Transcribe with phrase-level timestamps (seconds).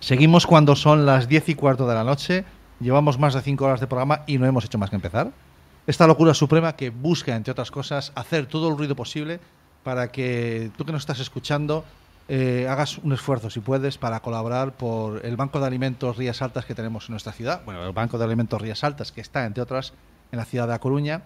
[0.00, 2.44] Seguimos cuando son las 10 y cuarto de la noche.
[2.80, 5.30] Llevamos más de 5 horas de programa y no hemos hecho más que empezar.
[5.86, 9.38] Esta locura suprema que busca, entre otras cosas, hacer todo el ruido posible
[9.84, 11.84] para que tú que nos estás escuchando
[12.26, 16.64] eh, hagas un esfuerzo, si puedes, para colaborar por el Banco de Alimentos Rías Altas
[16.64, 17.62] que tenemos en nuestra ciudad.
[17.64, 19.92] Bueno, el Banco de Alimentos Rías Altas que está, entre otras,
[20.32, 21.22] en la ciudad de A Coruña.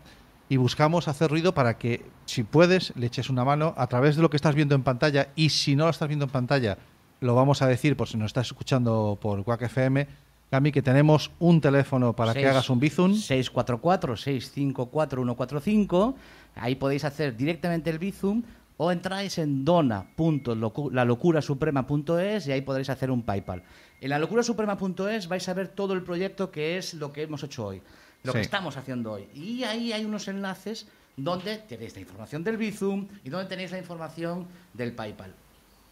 [0.52, 4.22] Y buscamos hacer ruido para que, si puedes, le eches una mano a través de
[4.22, 5.28] lo que estás viendo en pantalla.
[5.34, 6.76] Y si no lo estás viendo en pantalla,
[7.20, 10.06] lo vamos a decir por si nos estás escuchando por Quack FM,
[10.50, 13.14] Cami, que tenemos un teléfono para que Seis- hagas un bizun.
[13.14, 16.14] 644-654-145.
[16.56, 18.42] Ahí podéis hacer directamente el Bizum
[18.76, 23.62] o entráis en dona.lalocurasuprema.es y ahí podréis hacer un PayPal.
[24.02, 27.80] En lalocurasuprema.es vais a ver todo el proyecto que es lo que hemos hecho hoy,
[28.24, 28.38] lo Sí.
[28.38, 29.26] que estamos haciendo hoy.
[29.34, 30.86] Y ahí hay unos enlaces
[31.16, 35.32] donde tenéis la información del Bizum y donde tenéis la información del PayPal.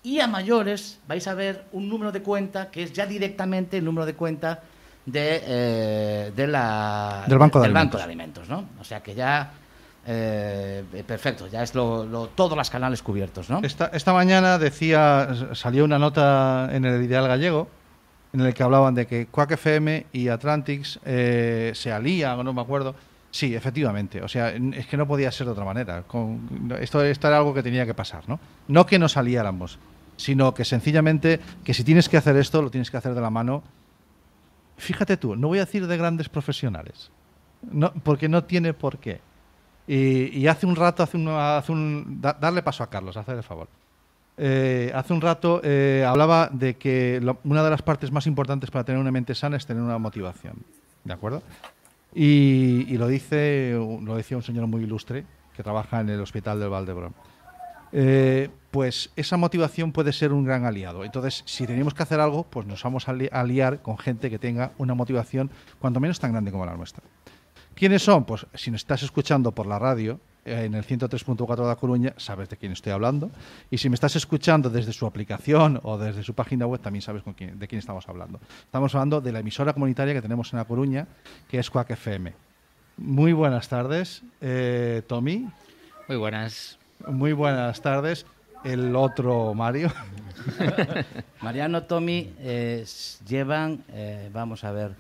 [0.03, 3.85] Y a mayores vais a ver un número de cuenta que es ya directamente el
[3.85, 4.61] número de cuenta
[5.05, 7.75] de, eh, de la, Del Banco de del.
[7.75, 8.65] Banco de Alimentos, ¿no?
[8.81, 9.53] O sea que ya
[10.07, 13.61] eh, perfecto, ya es lo, lo- todos los canales cubiertos, ¿no?
[13.63, 17.69] Esta, esta mañana decía, salió una nota en el Ideal Gallego
[18.33, 22.61] en el que hablaban de que Quack FM y Atlantics eh, se alían, no me
[22.61, 22.95] acuerdo.
[23.31, 24.23] Sí, efectivamente.
[24.23, 26.03] O sea, es que no podía ser de otra manera.
[26.03, 28.41] Con, esto, esto era algo que tenía que pasar, ¿no?
[28.69, 29.79] No que nos aliáramos,
[30.17, 33.31] sino que sencillamente que si tienes que hacer esto, lo tienes que hacer de la
[33.31, 33.63] mano.
[34.77, 37.11] Fíjate tú, no voy a decir de grandes profesionales,
[37.71, 39.21] no, porque no tiene por qué.
[39.87, 41.17] Y, hace un rato, hace
[41.73, 43.69] un, darle paso a Carlos, hacer el favor.
[44.39, 48.85] Eh, hace un rato eh, hablaba de que una de las partes más importantes para
[48.85, 50.55] tener una mente sana es tener una motivación,
[51.05, 51.43] ¿de acuerdo?
[52.15, 53.73] Y, lo dice
[54.03, 57.15] lo decía un señor muy ilustre que trabaja en el hospital del Valdebrón.
[57.93, 61.05] Eh, pues esa motivación puede ser un gran aliado.
[61.05, 64.31] Entonces, si tenemos que hacer algo, pues nos vamos a ali- a aliar con gente
[64.31, 65.51] que tenga una motivación
[65.81, 67.03] cuanto menos tan grande como la nuestra.
[67.75, 68.25] ¿Quiénes son?
[68.25, 72.49] Pues si nos estás escuchando por la radio, en el 103.4 de La Coruña, sabes
[72.49, 73.31] de quién estoy hablando.
[73.71, 77.23] Y si me estás escuchando desde su aplicación o desde su página web, también sabes
[77.23, 78.41] con quién- de quién estamos hablando.
[78.65, 81.07] Estamos hablando de la emisora comunitaria que tenemos en La Coruña,
[81.49, 82.33] que es Quack FM.
[82.97, 85.49] Muy buenas tardes, eh, Tommy.
[86.09, 86.79] Muy buenas.
[87.07, 88.27] Muy buenas tardes,
[88.65, 89.91] el otro Mario.
[91.41, 92.85] Mariano, Tommy, eh,
[93.27, 94.93] llevan, eh, vamos a ver,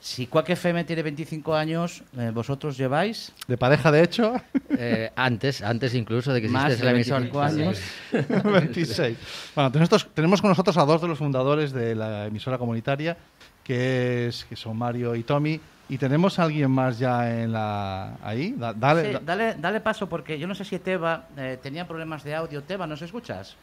[0.00, 4.34] si Quack FM tiene 25 años, eh, vosotros lleváis De pareja, de hecho,
[4.70, 7.20] Eh, antes, antes incluso de que Más existiese de la emisora.
[7.20, 7.80] 25 años.
[8.44, 9.18] 26.
[9.54, 13.16] Bueno, tenemos, tenemos con nosotros a dos de los fundadores de la emisora comunitaria,
[13.64, 15.60] que, es, que son Mario y Tommy.
[15.90, 18.52] Y tenemos a alguien más ya en la ahí.
[18.56, 21.86] Da- dale, Sí, da- dale, dale paso porque yo no sé si Teba eh, tenía
[21.88, 22.62] problemas de audio.
[22.62, 23.56] Teba, ¿nos escuchas?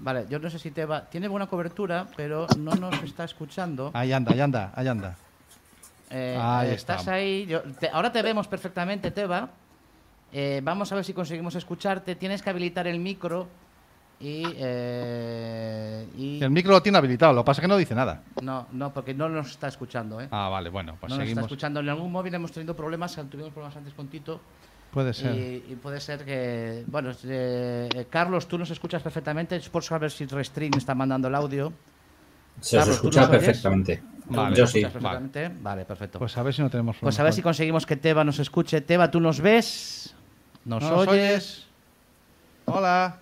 [0.00, 3.90] Vale, yo no sé si Teba tiene buena cobertura, pero no nos está escuchando.
[3.94, 5.16] ahí anda, ahí anda, ahí anda.
[6.10, 7.46] Eh, Ahí eh, estás ahí.
[7.46, 9.48] yo- te- ahora te vemos perfectamente, Teba.
[10.32, 12.16] Eh, vamos a ver si conseguimos escucharte.
[12.16, 13.46] Tienes que habilitar el micro
[14.18, 17.94] y, eh, y- El micro lo tiene habilitado, lo que pasa es que no dice
[17.94, 18.22] nada.
[18.42, 20.28] no, no, porque no nos está escuchando, ¿eh?
[20.30, 21.44] Ah, vale, bueno, pues no nos está seguimos.
[21.44, 21.80] escuchando.
[21.80, 24.40] En algún móvil hemos tenido problemas, tuvimos problemas antes con Tito.
[24.92, 25.34] Puede ser.
[25.36, 26.84] Y, y puede ser que.
[26.88, 29.56] Bueno, eh, eh, Carlos, tú nos escuchas perfectamente.
[29.56, 31.72] Es por saber si Restream está mandando el audio.
[32.60, 34.02] Se os Carlos, ¿tú escucha perfectamente.
[34.26, 34.80] Vale, Yo ¿Nos sí.
[34.82, 35.50] perfectamente?
[35.60, 36.18] Vale, perfecto.
[36.18, 38.80] Pues a ver si no tenemos Pues a ver si conseguimos que Teba nos escuche.
[38.80, 40.14] Teba, ¿tú nos ves?
[40.64, 41.12] ¿Nos, ¿No nos oyes?
[41.12, 41.66] oyes?
[42.66, 43.16] Hola.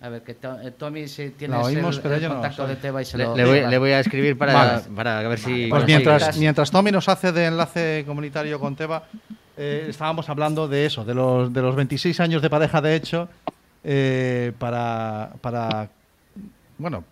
[0.00, 2.76] A ver, que to- eh, Tommy, si tienes oímos, el, no contacto de.
[2.76, 3.36] Teba y se Le, lo...
[3.36, 4.82] le voy, le voy a escribir para, Vale.
[4.94, 5.66] para ver si.
[5.68, 9.04] Pues mientras, mientras Tommy nos hace de enlace comunitario con Teba,
[9.56, 13.28] eh, estábamos hablando de eso, de los, de los 26 años de pareja de hecho,
[13.84, 15.90] eh, para, para,
[16.78, 17.04] bueno,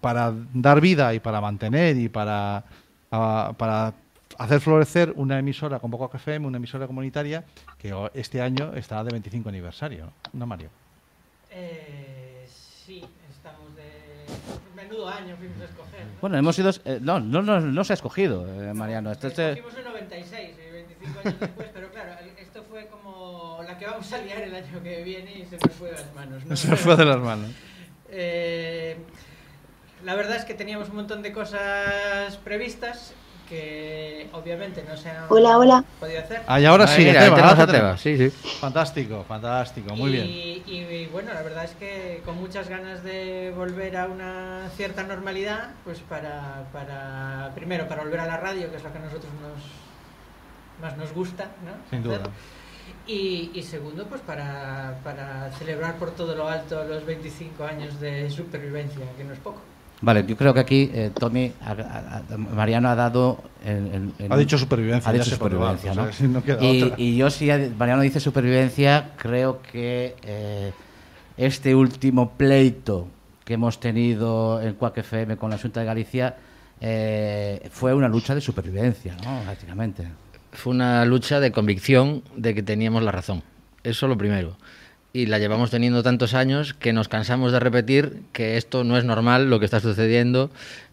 [0.00, 2.64] para dar vida y para mantener y para,
[3.10, 3.92] a- para
[4.38, 7.44] hacer florecer una emisora con Poco FM, una emisora comunitaria,
[7.78, 10.70] que este año está de 25 aniversario, ¿no, Mario?
[11.50, 13.90] Eh, sí, estamos de.
[14.76, 16.04] Menudo año fuimos a escoger.
[16.06, 16.12] ¿no?
[16.20, 16.70] Bueno, hemos ido...
[16.84, 19.10] eh, no, no, no, no se ha escogido, eh, Mariano.
[19.10, 20.50] Este- Escogimos en 96,
[21.00, 24.54] y 25 años después, pero claro, esto fue como la que vamos a liar el
[24.54, 26.44] año que viene y se nos fue de las manos.
[26.44, 26.56] ¿no?
[26.56, 27.50] Se fue de las manos.
[28.10, 28.96] Eh,
[30.04, 33.14] la verdad es que teníamos un montón de cosas previstas
[33.48, 35.84] que obviamente no se han Hola, hola.
[35.98, 36.42] podido hacer.
[36.46, 38.00] Ah, y ahora sí, mira, Teba, tenemos ahora a te Teba, tenemos.
[38.00, 38.58] Sí, sí.
[38.60, 40.90] Fantástico, fantástico, muy y, bien.
[40.92, 45.70] Y, bueno, la verdad es que con muchas ganas de volver a una cierta normalidad,
[45.82, 49.32] pues para, para primero para volver a la radio, que es lo que a nosotros
[49.42, 49.89] nos
[50.80, 51.72] más nos gusta, ¿no?
[51.90, 52.22] Sin duda.
[53.06, 58.30] Y, y segundo, pues para, para celebrar por todo lo alto los 25 años de
[58.30, 59.60] supervivencia, que no es poco.
[60.02, 63.42] Vale, yo creo que aquí eh, Tommy, a- a- a- Mariano ha dado.
[63.64, 66.04] el- el- el- Ha dicho supervivencia, Ha dicho supervivencia, o ¿no?
[66.04, 66.94] sea, si no queda y, otra.
[66.98, 70.72] y yo, si Mariano dice supervivencia, creo que eh,
[71.36, 73.08] este último pleito
[73.44, 76.36] que hemos tenido en Cuac FM con la Junta de Galicia
[76.80, 79.42] eh, fue una lucha de supervivencia, ¿no?
[79.42, 80.06] Prácticamente.
[80.52, 83.42] Fue una lucha de convicción de que teníamos la razón.
[83.84, 84.56] Eso lo primero.
[85.12, 89.04] Y la llevamos teniendo tantos años que nos cansamos de repetir que esto no es
[89.04, 90.50] normal lo que está sucediendo,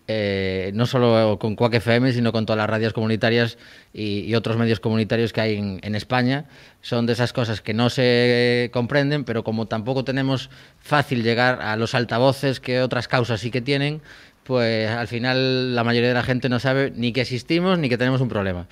[0.08, 3.58] eh, no solo con Cuac FM, sino con todas las radios comunitarias
[3.94, 6.46] y, y otros medios comunitarios que hay en, en España.
[6.82, 10.50] Son de esas cosas que no se comprenden, pero como tampoco tenemos
[10.80, 14.02] fácil llegar a los altavoces que otras causas sí que tienen,
[14.44, 17.98] pues al final la mayoría de la gente no sabe ni que existimos ni que
[17.98, 18.68] tenemos un problema.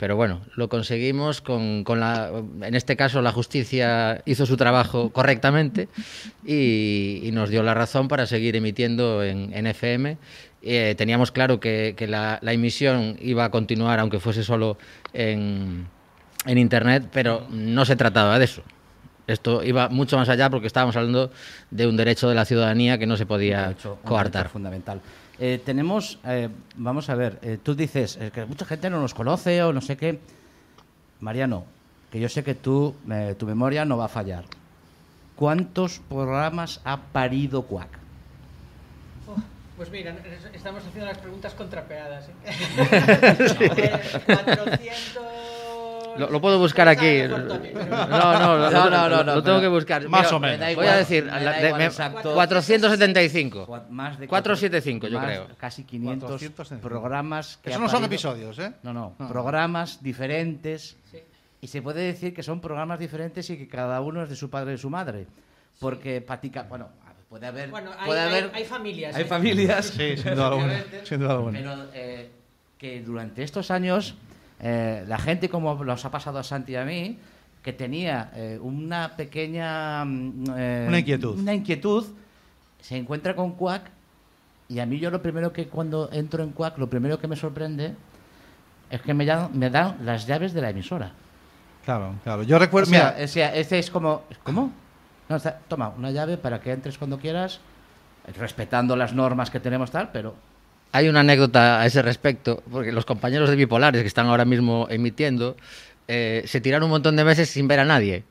[0.00, 2.30] Pero bueno, lo conseguimos con, con la...
[2.62, 5.88] En este caso la justicia hizo su trabajo correctamente
[6.44, 10.16] y, y nos dio la razón para seguir emitiendo en, en FM.
[10.62, 14.78] Eh, teníamos claro que, que la, la emisión iba a continuar aunque fuese solo
[15.12, 15.86] en,
[16.46, 18.62] en Internet, pero no se trataba de eso.
[19.26, 21.30] Esto iba mucho más allá porque estábamos hablando
[21.70, 24.42] de un derecho de la ciudadanía que no se podía derecho- un coartar.
[24.44, 25.00] derecho fundamental.
[25.42, 29.14] Eh, tenemos, eh, vamos a ver, eh, tú dices eh, que mucha gente no nos
[29.14, 30.20] conoce o no sé qué.
[31.20, 31.64] Mariano,
[32.12, 34.44] que yo sé que tú, eh, tu memoria no va a fallar.
[35.36, 37.88] ¿Cuántos programas ha parido Cuac?
[39.26, 39.36] Oh,
[39.78, 42.28] pues mira, es- estamos haciendo las preguntas contrapeadas.
[42.28, 42.32] ¿eh?
[43.76, 45.59] Eh, 400...
[46.18, 47.22] Lo, lo puedo buscar aquí.
[47.28, 50.08] No, no, no, No, lo- no, no, lo, no, lo tengo que buscar.
[50.08, 50.74] Más o menos.
[50.74, 52.34] Voy a decir, me da la- igual me- exacto.
[52.34, 53.66] 475.
[53.66, 55.46] Cua- Más de 475, yo creo.
[55.58, 56.88] Casi 500 475.
[56.88, 57.58] programas.
[57.62, 58.72] que Eso no son episodios, ¿eh?
[58.82, 59.28] No, no, No.
[59.28, 60.96] programas diferentes.
[61.62, 64.48] Y se puede decir que son programas diferentes y que cada uno es de su
[64.48, 65.26] padre y de su madre.
[65.78, 66.88] Porque Patica, bueno,
[67.28, 67.70] puede haber.
[67.70, 69.14] Bueno, hay, puede hay- haber hay familias.
[69.14, 69.26] hay ¿eh?
[69.26, 69.86] familias.
[69.86, 70.84] Sí, sin duda alguna.
[71.04, 71.58] Sin duda alguna.
[71.58, 72.30] Pero eh,
[72.78, 74.14] que durante estos años,
[74.60, 77.18] eh, la gente, como nos ha pasado a Santi y a mí,
[77.62, 80.04] que tenía eh, una pequeña.
[80.04, 81.38] mm, eh, Una inquietud.
[81.38, 82.04] Una inquietud,
[82.80, 83.82] se encuentra con Quack.
[84.68, 87.36] Y a mí, yo lo primero que cuando entro en Quack, lo primero que me
[87.36, 87.94] sorprende
[88.88, 91.12] es que me dan, me dan las llaves de la emisora.
[91.84, 92.42] Claro, claro.
[92.44, 92.88] Yo O recuerdo.
[92.90, 94.22] sea, mira, o sea, este es como.
[94.44, 94.70] ¿Cómo?
[95.28, 97.60] No, está- toma, una llave para que entres cuando quieras,
[98.38, 100.34] respetando las normas que tenemos, tal, pero.
[100.92, 104.86] Hay una anécdota a ese respecto, porque los compañeros de Bipolares que están ahora mismo
[104.90, 105.56] emitiendo
[106.08, 108.24] eh, se tiraron un montón de meses sin ver a nadie.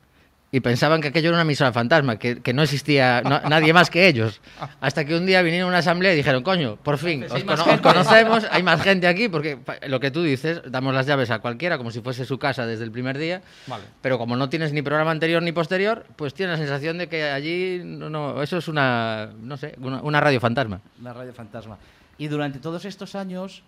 [0.52, 3.92] Y pensaban que aquello era una emisora fantasma, que, que no existía no- nadie más
[3.92, 4.42] que ellos.
[4.82, 7.44] Hasta que un día vinieron a una asamblea y dijeron, coño, por fin, os, hay
[7.44, 7.88] más cono- os gente".
[7.88, 11.78] conocemos, hay más gente aquí, porque lo que tú dices, damos las llaves a cualquiera
[11.78, 13.84] como si fuese su casa desde el primer día, Vale.
[14.02, 17.26] pero como no tienes ni programa anterior ni posterior, pues tienes la sensación de que
[17.26, 20.82] allí, no, no, eso es una, no sé, una, una radio fantasma.
[21.00, 21.78] Una radio fantasma.
[22.20, 23.64] Y durante todos estos años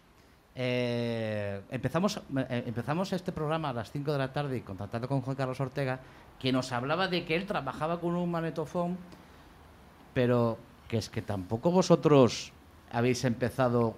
[0.55, 5.35] eh, empezamos, eh, empezamos este programa a las 5 de la tarde contactando con Juan
[5.35, 5.99] Carlos Ortega,
[6.37, 8.97] que nos hablaba de que él trabajaba con un magnetofón,
[10.13, 10.57] pero
[10.87, 12.51] que es que tampoco vosotros
[12.91, 13.95] habéis empezado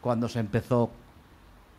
[0.00, 0.90] cuando se empezó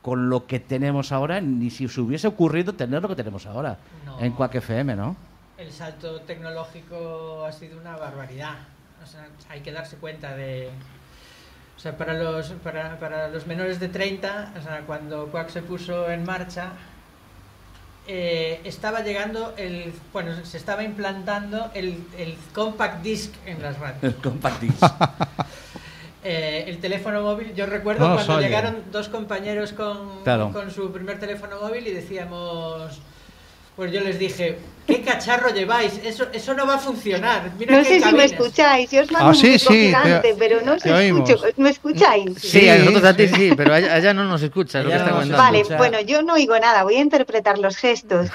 [0.01, 3.77] con lo que tenemos ahora, ni si os hubiese ocurrido tener lo que tenemos ahora
[4.05, 4.19] No.
[4.19, 5.15] en Quack FM, ¿no?
[5.57, 8.55] El salto tecnológico ha sido una barbaridad.
[9.03, 10.69] O sea, hay que darse cuenta de...
[11.79, 15.61] O sea, para los, para, para los menores de 30, o sea, cuando Quack se
[15.61, 16.73] puso en marcha,
[18.05, 19.93] eh, estaba llegando el...
[20.11, 24.03] Bueno, se estaba implantando el, el compact disc en las radios.
[24.03, 24.83] El compact disc.
[26.21, 28.47] Eh, el teléfono móvil, yo recuerdo No cuando oye.
[28.47, 30.51] llegaron dos compañeros con, Claro.
[30.51, 32.99] con su primer teléfono móvil y decíamos,
[33.79, 35.93] pues yo les dije, ¿qué cacharro lleváis?
[36.03, 37.49] Eso, eso no va a funcionar.
[37.57, 38.31] Mira No qué sé si me cabinas".
[38.33, 41.41] escucháis, yo os mando Ah, un sí, beso sí, gigante, te- pero no os escucho.
[41.55, 42.25] ¿Me escucháis?
[42.41, 43.51] Sí, Sí, a nosotros a ti sí.
[43.55, 45.37] pero allá, allá no nos escucha, es lo que está comentando.
[45.41, 45.77] Vale, escucha.
[45.77, 48.27] bueno, yo no oigo nada, voy a interpretar los gestos.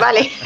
[0.00, 0.28] Vale.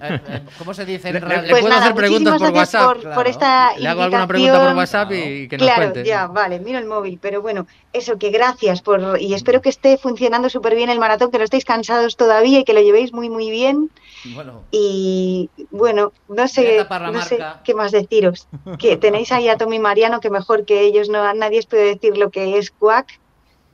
[0.00, 1.42] Eh, eh, ¿Cómo se dice en Le, radio?
[1.42, 2.84] le Pues puedo nada, hacer preguntas por WhatsApp.
[2.84, 3.14] por, claro.
[3.16, 4.76] por esta Le hago alguna pregunta por.
[4.76, 8.80] WhatsApp y que nos Claro, ya, vale, miro el móvil, pero bueno, eso, que gracias
[8.82, 12.60] por, y espero que esté funcionando súper bien el maratón, que no estéis cansados todavía
[12.60, 13.90] y que lo llevéis muy, muy bien.
[14.34, 18.48] Bueno, Y bueno, no sé, no sé qué más deciros.
[18.78, 22.16] Que tenéis ahí a Tommy Mariano, que mejor que ellos no nadie os puede decir
[22.16, 23.20] lo que es Quack,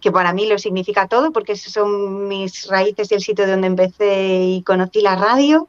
[0.00, 3.68] que para mí lo significa todo, porque esos son mis raíces y el sitio donde
[3.68, 5.68] empecé y conocí la radio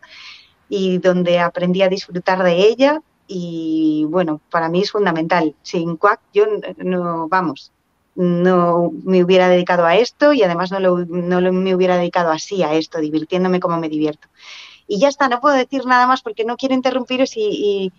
[0.67, 3.01] y donde aprendí a disfrutar de ella.
[3.27, 5.55] Y bueno, para mí es fundamental.
[5.63, 6.45] Sin Quack yo
[6.77, 7.71] no, vamos,
[8.15, 12.31] no me hubiera dedicado a esto y además no, lo- no lo- me hubiera dedicado
[12.31, 14.27] así a esto, divirtiéndome como me divierto.
[14.87, 17.91] Y ya está, no puedo decir nada más porque no quiero interrumpiros y,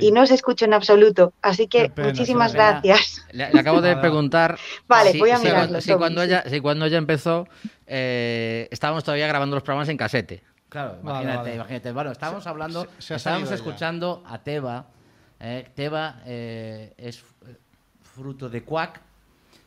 [0.00, 1.32] y- no os escucho en absoluto.
[1.40, 3.24] Así que pena, muchísimas gracias.
[3.32, 4.58] Le, le acabo de preguntar.
[4.86, 6.26] Vale, si- voy a si mirarlo, cuando- si Tommy, cuando sí.
[6.26, 7.48] ella, si cuando ella empezó,
[7.86, 10.42] eh, estábamos todavía grabando los programas en casete.
[10.68, 11.54] Claro, Vale, imagínate, vale.
[11.54, 11.92] imagínate.
[11.92, 13.54] Bueno, estábamos hablando, se- se ha estábamos ya.
[13.54, 14.86] escuchando a Teba.
[15.40, 17.24] eh, Teba eh, es
[18.02, 19.00] fruto de Quack,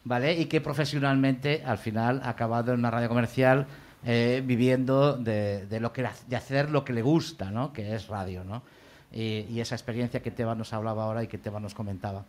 [0.03, 0.33] ¿vale?
[0.39, 3.67] Y que profesionalmente al final ha acabado en una radio comercial
[4.05, 7.71] eh, viviendo de, de lo que de hacer lo que le gusta, ¿no?
[7.71, 8.63] Que es radio, ¿no?
[9.11, 12.23] Y, y esa experiencia que Teba nos hablaba ahora y que Teba nos comentaba.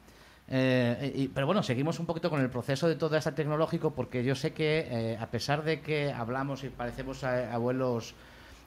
[0.48, 4.24] Eh, y- pero bueno, seguimos un poquito con el proceso de todo esto tecnológico porque
[4.24, 8.14] yo sé que eh, a pesar de que hablamos y parecemos a- abuelos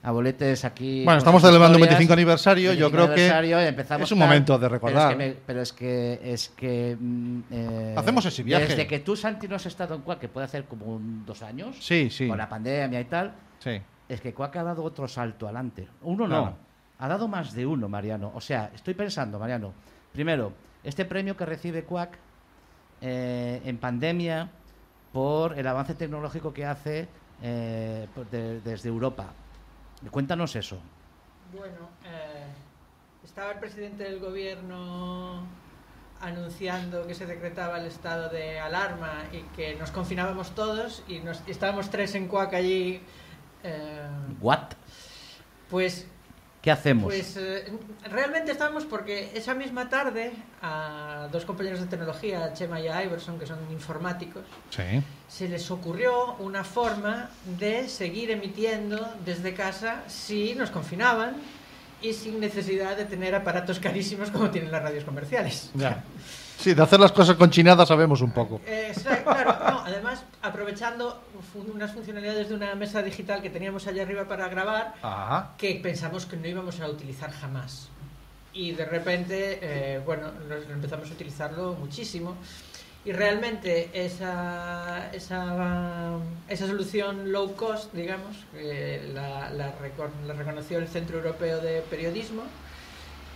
[0.06, 4.08] abueletes aquí Bueno, estamos celebrando el historias, 25 aniversario, yo 25 creo que aniversario, empezamos
[4.08, 5.12] es un tal, momento de pero recordar.
[5.12, 8.68] es que, me- pero es que es que mm, eh, Hacemos ese viaje.
[8.68, 11.42] desde que tú Santi no has estado en Cuac que puede hacer como un- dos
[11.42, 12.28] años Sí, sí.
[12.28, 13.82] con la pandemia y tal Sí.
[14.08, 15.88] es que Cuac ha dado otro salto adelante.
[16.04, 16.56] Uno no.
[17.00, 18.32] Ha dado más de uno, Mariano.
[18.36, 19.74] O sea, estoy pensando, Mariano.
[20.14, 22.18] Primero, este premio que recibe Cuac
[23.02, 24.50] eh, en pandemia
[25.12, 27.08] por el avance tecnológico que hace
[27.42, 29.34] eh, de- desde Europa.
[30.12, 30.80] Cuéntanos eso.
[31.58, 32.46] Bueno, eh,
[33.24, 35.46] estaba el presidente del gobierno
[36.22, 41.42] anunciando que se decretaba el estado de alarma y que nos confinábamos todos y, nos,
[41.48, 43.02] y estábamos tres en Cuac allí.
[43.64, 44.08] eh,
[44.40, 44.74] ¿What?
[45.70, 46.08] pues
[46.66, 47.04] ¿Qué hacemos?
[47.04, 47.64] Pues eh,
[48.10, 50.32] realmente estábamos porque esa misma tarde
[50.64, 54.42] a dos compañeros de tecnología, Chema y Iverson, que son informáticos,
[54.72, 54.82] Sí.
[55.28, 57.30] se les ocurrió una forma
[57.60, 61.36] de seguir emitiendo desde casa si nos confinaban
[62.02, 65.70] y sin necesidad de tener aparatos carísimos como tienen las radios comerciales.
[65.76, 66.04] Ya.
[66.58, 68.62] Sí, de hacer las cosas con chinada sabemos un poco.
[68.66, 68.94] Eh,
[69.24, 71.22] claro, no, además aprovechando
[71.74, 75.52] unas funcionalidades de una mesa digital que teníamos allá arriba para grabar, Ajá.
[75.58, 77.90] que pensamos que no íbamos a utilizar jamás.
[78.54, 80.32] Y de repente, eh, bueno,
[80.72, 82.36] empezamos a utilizarlo muchísimo.
[83.04, 88.36] Y realmente esa, esa, esa solución low cost, digamos,
[89.14, 89.72] la, la
[90.34, 92.44] reconoció el Centro Europeo de Periodismo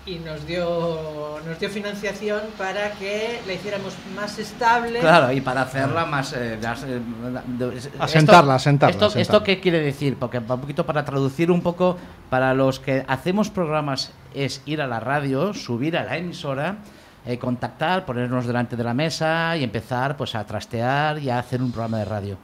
[0.05, 4.99] y nos dio, nos dio financiación para que la hiciéramos más estable.
[5.01, 6.33] Claro, y para hacerla más...
[6.33, 6.99] eh, más, eh,
[7.45, 9.21] de- esto- Asentarla, asentarla, Esto, asentarla.
[9.21, 10.17] ¿Esto qué quiere decir?
[10.17, 11.97] Porque un poquito para traducir un poco,
[12.29, 16.77] para los que hacemos programas es ir a la radio, subir a la emisora,
[17.25, 21.61] eh, contactar, ponernos delante de la mesa y empezar pues a trastear y a hacer
[21.61, 22.37] un programa de radio.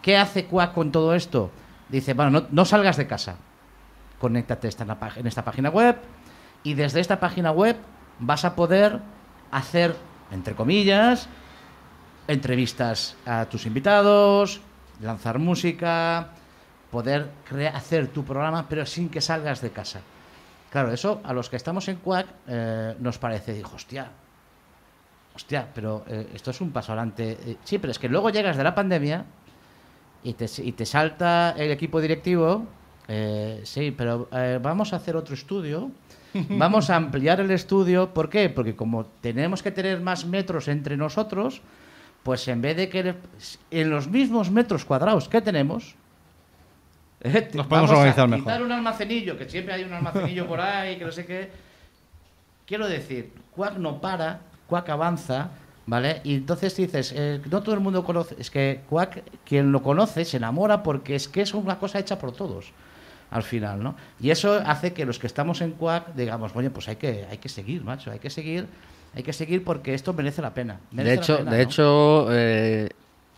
[0.00, 1.50] ¿Qué hace Quack con todo esto?
[1.88, 3.36] Dice, bueno, no, no salgas de casa,
[4.18, 5.96] conéctate esta en, la pag- en esta página web
[6.62, 7.76] y desde esta página web
[8.18, 9.00] vas a poder
[9.50, 9.96] hacer,
[10.30, 11.28] entre comillas,
[12.28, 14.60] entrevistas a tus invitados,
[15.00, 16.28] lanzar música,
[16.90, 17.30] poder
[17.74, 20.00] hacer tu programa, pero sin que salgas de casa.
[20.70, 24.10] Claro, eso a los que estamos en Quack eh, nos parece, dijo, hostia,
[25.34, 27.36] hostia, pero eh, esto es un paso adelante.
[27.44, 29.24] Eh, sí, pero es que luego llegas de la pandemia
[30.22, 32.66] y te, y te salta el equipo directivo,
[33.64, 34.28] sí, pero
[34.62, 35.90] vamos a hacer otro estudio,
[36.48, 38.48] vamos a ampliar el estudio, ¿por qué?
[38.48, 41.60] Porque como tenemos que tener más metros entre nosotros,
[42.22, 43.14] pues en vez de que
[43.70, 45.94] en los mismos metros cuadrados que tenemos,
[47.20, 48.66] eh, Nos podemos vamos a organizar quitar mejor.
[48.66, 51.50] un almacenillo, que siempre hay un almacenillo por ahí, que no sé qué.
[52.66, 55.50] Quiero decir, Quack no para, Quack avanza,
[55.86, 56.20] ¿vale?
[56.24, 60.24] Y entonces dices, eh, no todo el mundo conoce, es que Quack, quien lo conoce,
[60.24, 62.72] se enamora porque es que es una cosa hecha por todos,
[63.32, 63.96] al final, ¿no?
[64.20, 67.38] Y eso hace que los que estamos en Quack digamos, oye, pues hay que, hay
[67.38, 68.66] que seguir, macho, hay que seguir,
[69.14, 70.78] hay que seguir porque esto merece la pena.
[70.90, 71.62] De merece hecho, pena, de ¿no?
[71.62, 72.88] hecho eh,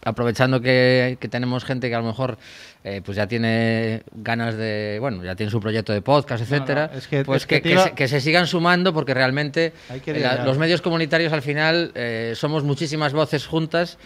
[0.06, 2.36] aprovechando que, que tenemos gente que a lo mejor
[2.84, 7.08] eh, pues ya tiene ganas de, bueno, ya tiene su proyecto de podcast, etcétera, es
[7.08, 10.82] que- pues es que se, que se sigan sumando porque realmente eh, la- los medios
[10.82, 13.96] comunitarios al final eh, somos muchísimas voces juntas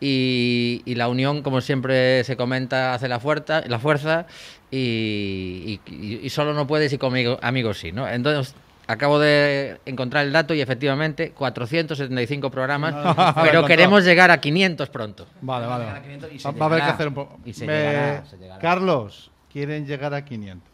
[0.00, 4.26] y, y la unión, como siempre se comenta, hace la fuerza, la fuerza
[4.70, 8.08] y, y- y solo no puedes y conmigo amigos sí, ¿no?
[8.08, 8.54] Entonces
[8.86, 14.30] acabo de encontrar el dato y efectivamente 475 programas, No, no, no, pero queremos llegar
[14.30, 15.26] a 500 pronto.
[15.42, 15.84] Vale, vale.
[15.84, 17.38] llegar a 500 y se Va, a haber que hacer un poco.
[17.44, 18.60] Y se Me- llegará, se llegará.
[18.60, 20.66] Carlos, quieren llegar a 500.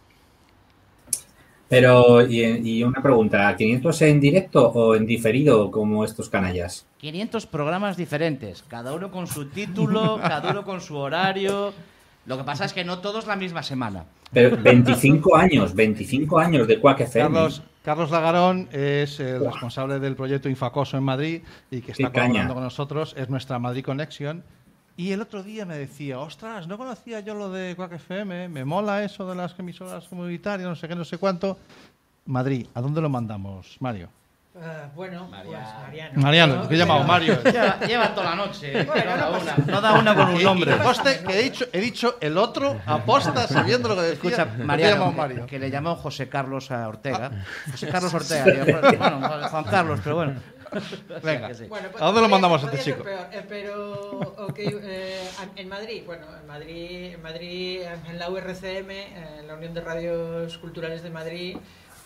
[1.74, 6.86] Pero, y, y una pregunta, ¿500 en directo o en diferido como estos canallas?
[6.98, 11.74] 500 programas diferentes, cada uno con su título, cada uno con su horario.
[12.26, 14.04] Lo que pasa es que no todos la misma semana.
[14.32, 17.34] Pero 25 años, 25 años de Quack FM.
[17.34, 22.54] Carlos, Carlos Lagarón es el responsable del proyecto Infacoso en Madrid y que está colaborando
[22.54, 23.16] con nosotros.
[23.18, 24.44] Es nuestra Madrid Connection.
[24.96, 28.64] Y el otro día me decía, ostras, no conocía yo lo de Quack FM, me
[28.64, 31.58] mola eso de las emisoras comunitarias, no sé qué, no sé cuánto.
[32.26, 34.08] Madrid, ¿a dónde lo mandamos, Mario?
[34.56, 35.50] Ah, bueno, pues
[35.82, 36.22] Mariano.
[36.22, 37.42] Mariano, que he llamado pero- Mario.
[37.52, 38.84] Lleva, lleva toda la noche.
[38.84, 39.56] Bueno, no da no una.
[39.66, 40.78] No da una con un nombre.
[40.78, 44.30] Conste que he dicho, he dicho el otro aposta sabiendo lo que decía.
[44.30, 45.46] Escucha, Mariano, Mario.
[45.46, 47.32] que le llamó José Carlos a Ortega.
[47.72, 48.64] José Carlos Ortega.
[48.64, 50.34] yo, bueno, Juan Carlos, pero bueno.
[51.22, 51.54] Venga.
[51.54, 51.64] Sí.
[51.68, 53.02] Bueno, ¿A dónde lo mandamos a este chico?
[53.04, 59.46] peor, eh, pero, eh, en Madrid, bueno, en Madrid, en Madrid, en la URCM, en
[59.46, 61.56] la Unión de Radios Culturales de Madrid,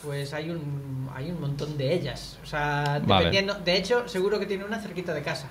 [0.02, 2.38] pues hay un, hay un montón de ellas.
[2.42, 3.24] O sea, Vale.
[3.26, 5.48] dependiendo, de hecho, seguro que tiene una cerquita de casa,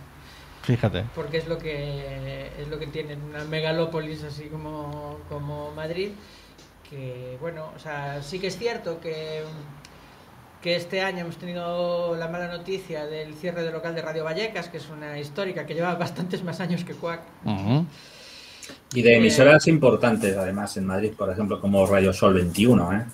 [0.64, 1.04] Fíjate.
[1.16, 6.12] porque es lo que es lo que tiene una megalópolis así como, como Madrid,
[6.90, 9.44] que bueno, o sea, sí que es cierto que
[10.62, 14.70] que este año hemos tenido la mala noticia del cierre del local de Radio Vallecas,
[14.70, 17.22] que es una histórica que lleva bastantes más años que Cuac.
[18.94, 23.06] Y de emisoras importantes, además, en Madrid, por ejemplo, como Radio Sol 21, ¿eh?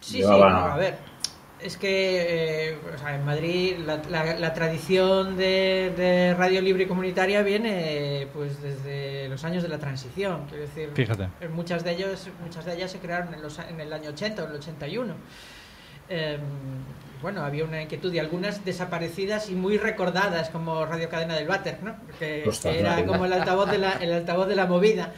[0.00, 1.12] Sí, Llevaba- sí, no, a ver.
[1.60, 6.82] Es que eh, o sea, en Madrid la, la- la tradición de, de radio libre
[6.82, 10.46] y comunitaria viene pues desde los años de la transición.
[10.48, 11.28] Quiero decir, Fíjate.
[11.40, 14.10] eh, muchas de ellos, muchas de ellas se crearon en, los, a- en el año
[14.10, 15.14] 80 o el 81.
[16.14, 16.38] Eh,
[17.22, 21.78] bueno, había una inquietud y algunas desaparecidas y muy recordadas como Radio Cadena del Váter,
[21.82, 21.94] ¿no?
[22.18, 25.12] Que, era como el altavoz de la, el altavoz de la movida.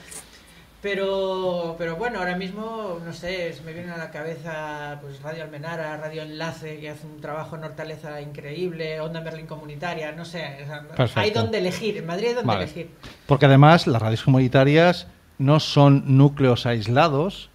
[0.83, 5.43] Pero, pero bueno, ahora mismo, no sé, se me viene a la cabeza pues Radio
[5.43, 10.59] Almenara, Radio Enlace, que hace un trabajo en Hortaleza increíble, Onda Merlin Comunitaria, no sé,
[10.99, 12.65] o sea, hay donde elegir, en Madrid hay donde Vale.
[12.65, 12.91] elegir.
[13.27, 15.07] Porque además las radios comunitarias
[15.39, 17.49] no son núcleos aislados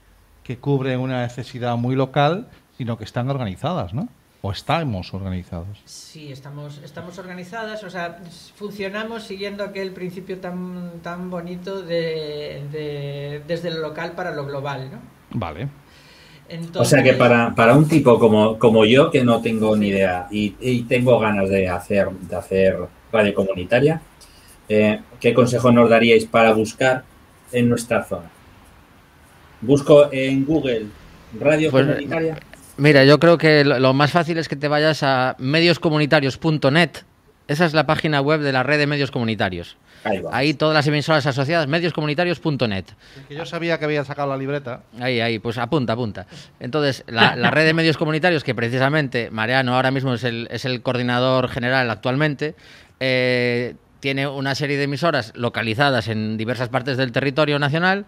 [0.43, 2.47] que cubren una necesidad muy local,
[2.79, 4.07] sino que están organizadas, ¿no?
[4.41, 5.81] O estamos organizados.
[5.83, 8.19] Sí, estamos, estamos organizadas, o sea,
[8.55, 14.89] funcionamos siguiendo aquel principio tan, tan bonito de, de- desde lo local para lo global,
[14.93, 14.99] ¿no?
[15.37, 15.67] Vale.
[16.75, 20.27] O sea que para, para un tipo como, como yo, que no tengo ni idea
[20.31, 22.77] y, y tengo ganas de hacer, de hacer
[23.11, 24.01] radio comunitaria,
[24.69, 27.03] eh, ¿qué consejo nos daríais para buscar
[27.51, 28.29] en nuestra zona?
[29.59, 30.85] Busco en Google
[31.37, 32.37] radio Pues, comunitaria.
[32.79, 36.89] Mira, yo creo que lo, lo más fácil es que te vayas a medioscomunitarios.net.
[37.47, 39.75] Esa es la página web de la red de medios comunitarios.
[40.03, 40.29] Ahí va.
[40.31, 42.85] Ahí todas las emisoras asociadas, medioscomunitarios.net.
[43.27, 44.83] Que yo sabía que había sacado la libreta.
[44.99, 46.27] Ahí, ahí, pues apunta, apunta.
[46.59, 50.63] Entonces, la, la red de medios comunitarios, que precisamente Mariano ahora mismo es el, es
[50.63, 52.55] el coordinador general actualmente,
[52.99, 58.05] eh, tiene una serie de emisoras localizadas en diversas partes del territorio nacional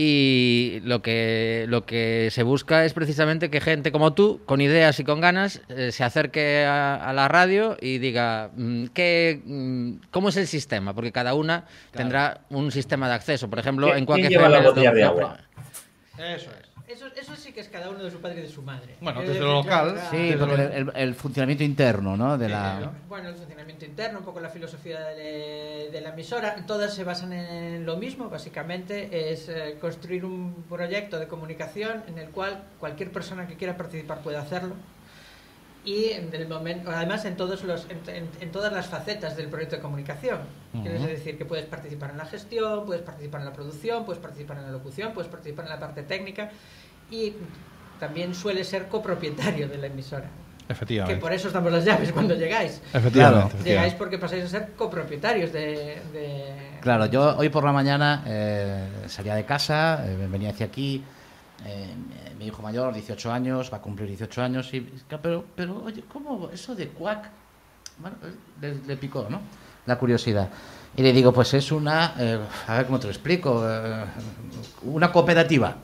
[0.00, 5.00] y lo que, lo que se busca es precisamente que gente como tú, con ideas
[5.00, 9.94] y con ganas, eh, se acerque a, a la radio y diga mm, ¿qué, mm,
[10.12, 13.50] cómo es el sistema, porque cada una tendrá un sistema de acceso.
[13.50, 15.38] Por ejemplo, ¿Quién- en Quack quién lleva FM las botellas de agua?
[16.16, 16.67] Eso es.
[16.88, 18.96] Eso, eso sí que es cada uno de su padre y de su madre.
[19.00, 20.74] Bueno, Eh, desde lo local, claro, Sí, Desde porque luego.
[20.74, 22.38] el, el funcionamiento interno, ¿no?
[22.38, 22.80] De la...
[22.80, 22.92] ¿no?
[23.08, 27.32] Bueno, el funcionamiento interno, un poco la filosofía de, de la emisora, todas se basan
[27.34, 33.10] en lo mismo, básicamente es eh, construir un proyecto de comunicación en el cual cualquier
[33.12, 34.74] persona que quiera participar puede hacerlo
[35.84, 39.48] y en el momento, además en todos los, en, en- en todas las facetas del
[39.48, 40.38] proyecto de comunicación.
[40.82, 44.58] Quiere decir que puedes participar en la gestión, puedes participar en la producción, puedes participar
[44.58, 46.50] en la locución, puedes participar en la parte técnica
[47.10, 47.32] y
[47.98, 50.28] también suele ser copropietario de la emisora.
[50.66, 51.20] Que Efectivamente.
[51.20, 52.82] por eso estamos las llaves cuando llegáis.
[52.92, 53.12] Efectivamente.
[53.12, 53.38] Claro.
[53.38, 53.64] efectivamente.
[53.70, 56.02] Llegáis porque pasáis a ser copropietarios de...
[56.12, 61.02] de- Claro, yo hoy por la mañana eh, salía de casa, eh, venía hacia aquí,
[61.64, 61.94] eh,
[62.38, 64.80] mi hijo mayor, 18 años, va a cumplir 18 años, y,
[65.22, 67.30] pero, pero oye, ¿cómo eso de cuac?
[67.98, 69.40] Bueno, eh, le, le picó, ¿no?
[69.86, 70.48] La curiosidad.
[70.96, 74.04] Y le digo, pues es una, eh, a ver cómo te lo explico, eh,
[74.82, 75.76] una cooperativa.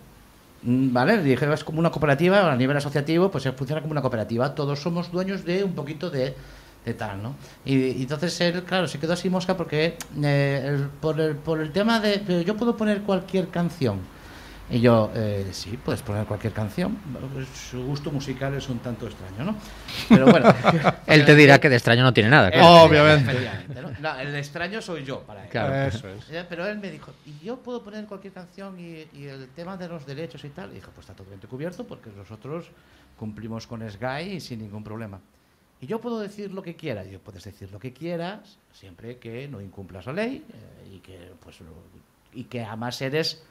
[0.67, 1.19] ¿Vale?
[1.19, 4.55] Le dije, es como una cooperativa, a nivel asociativo, pues funciona como una cooperativa.
[4.55, 6.35] Todos somos dueños de un poquito de,
[6.85, 7.35] de tal, ¿no?
[7.67, 11.71] Y, y entonces él, claro, se quedó así mosca porque eh, por, el, por el
[11.71, 13.99] tema de, yo puedo poner cualquier canción.
[14.71, 16.97] Y yo, eh, sí, puedes poner cualquier canción.
[17.55, 19.57] Su gusto musical es un tanto extraño, ¿no?
[20.09, 20.49] Pero bueno.
[21.07, 22.51] Él te dirá que de extraño no tiene nada.
[22.51, 22.85] claro.
[22.85, 23.33] Obviamente.
[23.83, 23.91] ¿no?
[24.01, 25.51] No, el extraño soy yo para él.
[25.51, 25.75] Claro.
[25.95, 26.31] Eso es.
[26.31, 29.77] Eh, Pero él me dijo, ¿y yo puedo poner cualquier canción y, y el tema
[29.77, 30.71] de los derechos y tal?
[30.73, 32.71] Y dijo, pues está totalmente cubierto porque nosotros
[33.19, 35.21] cumplimos con Sky y sin ningún problema.
[35.81, 37.05] Y yo puedo decir lo que quiera.
[37.05, 40.99] Y yo, puedes decir lo que quieras, siempre que no incumplas la ley eh, y
[41.01, 43.43] que pues lo- y que además eres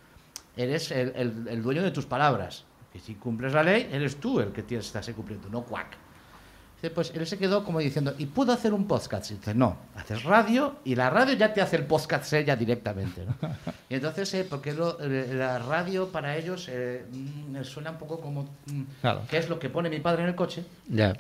[0.58, 2.66] eres el, el- el dueño de tus palabras.
[2.92, 5.66] Que si cumples la ley, eres tú el que tienes, estás cumpliendo, no.
[6.76, 9.32] Dice, Pues él se quedó como diciendo, ¿y puedo hacer un podcast?
[9.32, 13.26] Y dice, no, haces radio y la radio ya te hace el podcast ella directamente.
[13.26, 13.36] ¿no?
[13.90, 18.20] Y entonces, eh, porque lo- eh, la radio para ellos eh, mm, suena un poco
[18.20, 19.22] como, mm, Claro.
[19.30, 20.64] ¿qué es lo que pone mi padre en el coche?
[20.88, 21.14] Ya.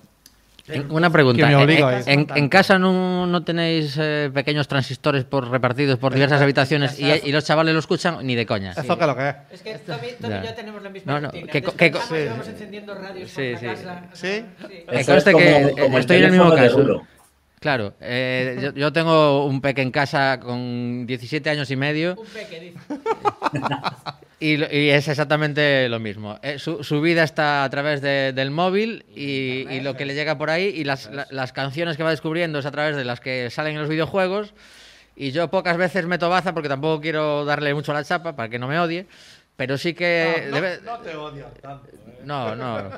[0.90, 1.46] Una pregunta.
[1.46, 6.14] Me obliga ¿En, en- en casa no, no tenéis eh, pequeños transistores por repartidos por
[6.14, 8.72] diversas habitaciones y, y los chavales lo escuchan ni de coña?
[8.72, 9.36] Eso que lo que es.
[9.52, 12.16] Es que Tommy, y yo tenemos la misma No, no, que- sí.
[12.16, 13.84] íbamos encendiendo radios Sí, por la sí.
[13.84, 14.04] casa.
[14.12, 14.46] o ¿Sí?
[14.92, 17.02] Eso es como- que como estoy en el mismo caso.
[17.64, 22.26] Claro, eh, yo, yo tengo un peque en casa con 17 años y medio Un
[22.28, 22.78] peque, dice.
[24.42, 26.38] y, es exactamente lo mismo.
[26.44, 30.14] Eh, su, su vida está a través de- del móvil y, y lo que le
[30.14, 33.06] llega por ahí y las, la- las canciones que va descubriendo es a través de
[33.06, 34.54] las que salen en los videojuegos
[35.16, 38.60] y yo pocas veces meto baza porque tampoco quiero darle mucho la chapa para que
[38.60, 39.08] no me odie,
[39.56, 40.50] pero sí que...
[40.52, 41.88] vez- te odio tanto.
[42.26, 42.90] no, no.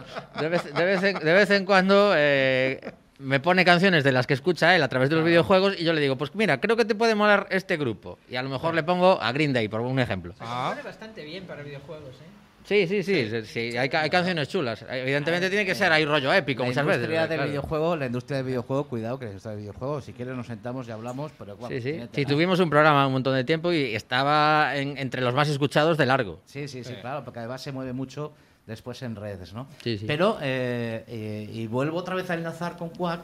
[0.42, 2.82] De vez, de vez en, de vez en cuando eh,
[3.20, 5.94] me pone canciones de las que escucha él a través de los videojuegos y yo
[5.94, 8.20] le digo, pues mira, creo que te puede molar este grupo.
[8.30, 10.34] Y a lo mejor le pongo a Green Day, por un ejemplo.
[10.34, 12.26] Se compone bastante bien para videojuegos, ¿eh?
[12.66, 14.84] Sí, sí, sí, sí, sí, hay, hay canciones chulas.
[14.90, 17.02] Evidentemente tiene que ser ahí rollo épico la muchas veces.
[17.04, 17.50] industria del claro.
[17.52, 20.88] videojuego, la industria del videojuego, cuidado que la industria del videojuego, si quieres nos sentamos
[20.88, 22.02] y hablamos, pero bueno, Sí, sí.
[22.12, 25.96] Sí, tuvimos un programa un montón de tiempo y estaba en- entre los más escuchados
[26.00, 26.42] de largo.
[26.48, 28.34] Sí, sí, sí, claro, porque además se mueve mucho
[28.68, 29.68] después en redes, ¿no?
[29.84, 30.06] Sí, sí.
[30.08, 33.22] Pero, eh, eh, y vuelvo otra vez a enlazar con Quack,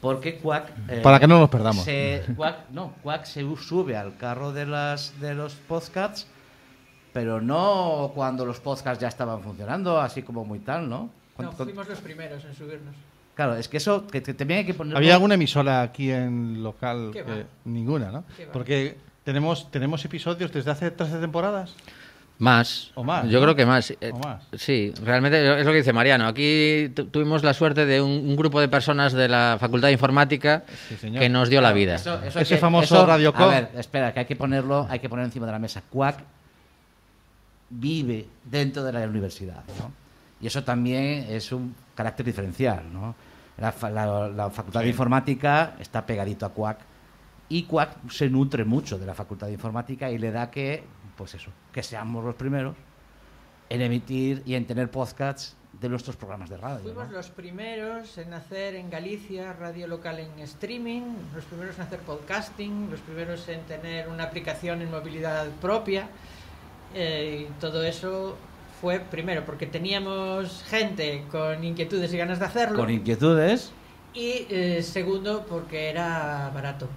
[0.00, 0.72] porque Quack...
[0.88, 1.84] eh, Para que no nos perdamos.
[1.84, 6.26] se- Quack, no, Quack se sube al carro de, las, de los podcasts,
[7.12, 11.10] pero no cuando los podcasts ya estaban funcionando, así como muy tal, ¿no?
[11.38, 12.94] No, fuimos los primeros en subirnos.
[13.34, 14.96] Claro, es que eso, que, que también hay que poner...
[14.96, 17.12] ¿Había alguna emisora aquí en local?
[17.66, 18.24] Ninguna, ¿no?
[18.36, 18.52] ¿Qué va?
[18.52, 21.74] Porque tenemos, tenemos episodios desde hace 13 temporadas.
[22.38, 22.90] Más.
[22.94, 23.44] O más, Yo ¿no?
[23.44, 23.90] creo que más.
[23.92, 24.42] Eh, O más.
[24.52, 26.26] Sí, realmente es lo que dice Mariano.
[26.26, 29.92] Aquí tu- tuvimos la suerte de un, un grupo de personas de la Facultad de
[29.92, 30.64] Informática
[31.00, 31.94] Sí, que nos dio la vida.
[31.94, 35.24] Eso- eso Ese famoso Radio A ver, espera, que hay que ponerlo, hay que poner
[35.24, 35.82] encima de la mesa.
[35.90, 36.18] Quack
[37.70, 39.92] vive dentro de la universidad, ¿no?
[40.40, 43.14] Y eso también es un carácter diferencial, ¿no?
[43.58, 46.78] La, fa- la- la Facultad de Informática está pegadito a Quack
[47.48, 50.84] y Quack se nutre mucho de la Facultad de Informática y le da que,
[51.16, 52.76] pues eso, que seamos los primeros
[53.68, 56.82] en emitir y en tener podcasts de nuestros programas de radio.
[56.82, 57.16] Fuimos ¿no?
[57.16, 61.02] los primeros en hacer en Galicia radio local en streaming,
[61.34, 66.08] los primeros en hacer podcasting, los primeros en tener una aplicación en movilidad propia.
[66.94, 68.36] eh, y todo eso
[68.80, 72.78] fue primero porque teníamos gente con inquietudes y ganas de hacerlo.
[72.78, 73.72] Con inquietudes.
[74.14, 76.88] y eh, segundo porque era barato.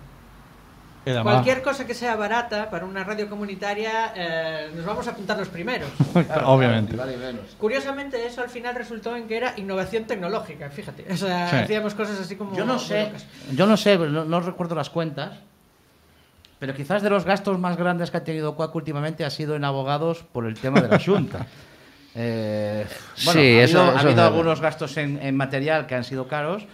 [1.23, 5.47] Cualquier cosa que sea barata para una radio comunitaria, eh, nos vamos a apuntar los
[5.49, 5.89] primeros.
[6.45, 6.95] Obviamente.
[6.95, 7.41] Vale, menos.
[7.57, 11.05] Curiosamente, eso al final resultó en que era innovación tecnológica, fíjate.
[11.11, 11.55] O sea, Sí.
[11.57, 12.55] hacíamos cosas así como.
[12.55, 13.11] Yo no sé,
[13.53, 15.37] yo no sé, no, no recuerdo las cuentas,
[16.59, 19.63] pero quizás de los gastos más grandes que ha tenido Cuac últimamente ha sido en
[19.63, 21.45] abogados por el tema de la Junta.
[22.15, 22.85] Eh,
[23.23, 24.25] bueno, Sí, ha eso- habido, ha eso habido es verdad.
[24.25, 26.65] algunos gastos en, en material que han sido caros,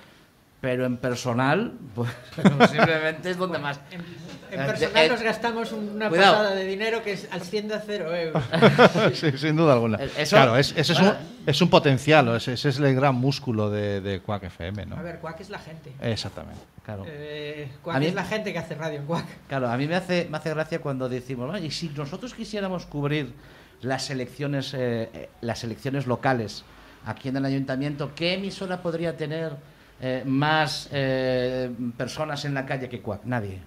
[0.66, 2.10] pero en personal, pues
[2.58, 3.80] posiblemente es donde más.
[3.92, 6.34] En, Eh, en personal eh, nos gastamos una cuidado.
[6.38, 8.44] pasada de dinero que es asciende a cero euros.
[9.14, 9.98] Sí, sin duda alguna.
[10.02, 11.14] Eh, eso- claro, es, ese es, un,
[11.46, 14.96] es un potencial, ese, ese es el gran músculo de, de Quack FM, ¿no?
[14.98, 15.92] A ver, Quack es la gente.
[16.02, 16.62] Exactamente.
[16.84, 17.04] Claro.
[17.08, 19.26] Eh, A Quack mí- es la gente que hace radio en Quack.
[19.48, 22.88] Claro, a mí me hace, me hace gracia cuando decimos, "Bueno, y si nosotros quisiéramos
[22.88, 23.34] cubrir
[23.82, 26.64] las elecciones, eh, las elecciones locales
[27.06, 29.54] aquí en el ayuntamiento, ¿qué emisora podría tener
[30.02, 33.22] eh, más eh, personas en la calle que Cuac?
[33.26, 33.60] Nadie.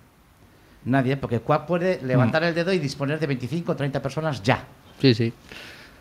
[0.85, 4.65] Nadie, porque Cuac puede levantar el dedo y disponer de 25 o 30 personas ya.
[5.01, 5.33] Sí, sí.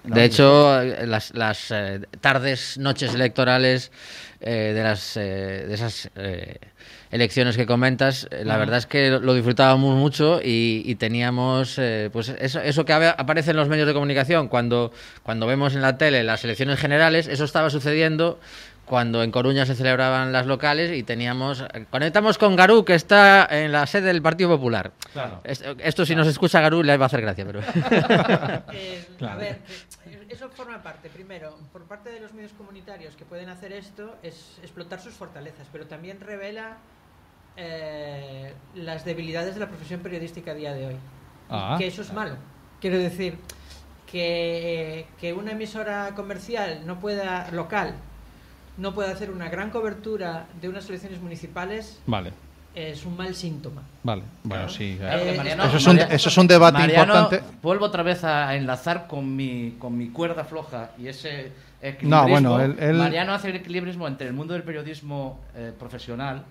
[0.03, 3.91] No, De hecho, eh, las, las eh, tardes, noches electorales
[4.39, 6.09] eh, de, las, eh, de esas
[7.11, 11.79] elecciones que comentas, la verdad es que lo- disfrutábamos mucho y, y teníamos
[12.13, 15.97] pues eso, eso que aparece en los medios de comunicación cuando, cuando vemos en la
[15.97, 18.39] tele las elecciones generales, eso estaba sucediendo
[18.87, 21.63] cuando en Coruña se celebraban las locales y teníamos...
[21.89, 24.91] Conectamos con Garú, que está en la sede del Partido Popular.
[25.13, 25.41] Claro.
[25.43, 27.59] Esto, esto si nos escucha Garú le va a hacer gracia, pero...
[28.73, 29.39] Eh, A Claro.
[29.39, 29.59] ver,
[30.29, 34.57] eso forma parte, primero, por parte de los medios comunitarios que pueden hacer esto, es
[34.61, 36.77] explotar sus fortalezas, pero también revela
[37.57, 40.95] eh, las debilidades de la profesión periodística a día de hoy.
[41.49, 41.75] Ah.
[41.77, 42.35] que eso es malo.
[42.81, 43.37] Quiero decir,
[44.09, 47.95] que, que una emisora comercial no pueda, local,
[48.77, 52.31] no pueda hacer una gran cobertura de unas elecciones municipales, Vale.
[52.75, 53.81] es un mal síntoma.
[54.03, 54.95] Vale, bueno, sí.
[54.99, 57.45] Claro que Eh, Mariano- eso, es un, Mariano- eso es un debate Mariano, importante.
[57.61, 62.09] Vuelvo otra vez a enlazar con mi, con mi cuerda floja y ese equilibrismo.
[62.09, 66.43] No, bueno, él- él- Mariano hace el equilibrismo entre el mundo del periodismo eh, profesional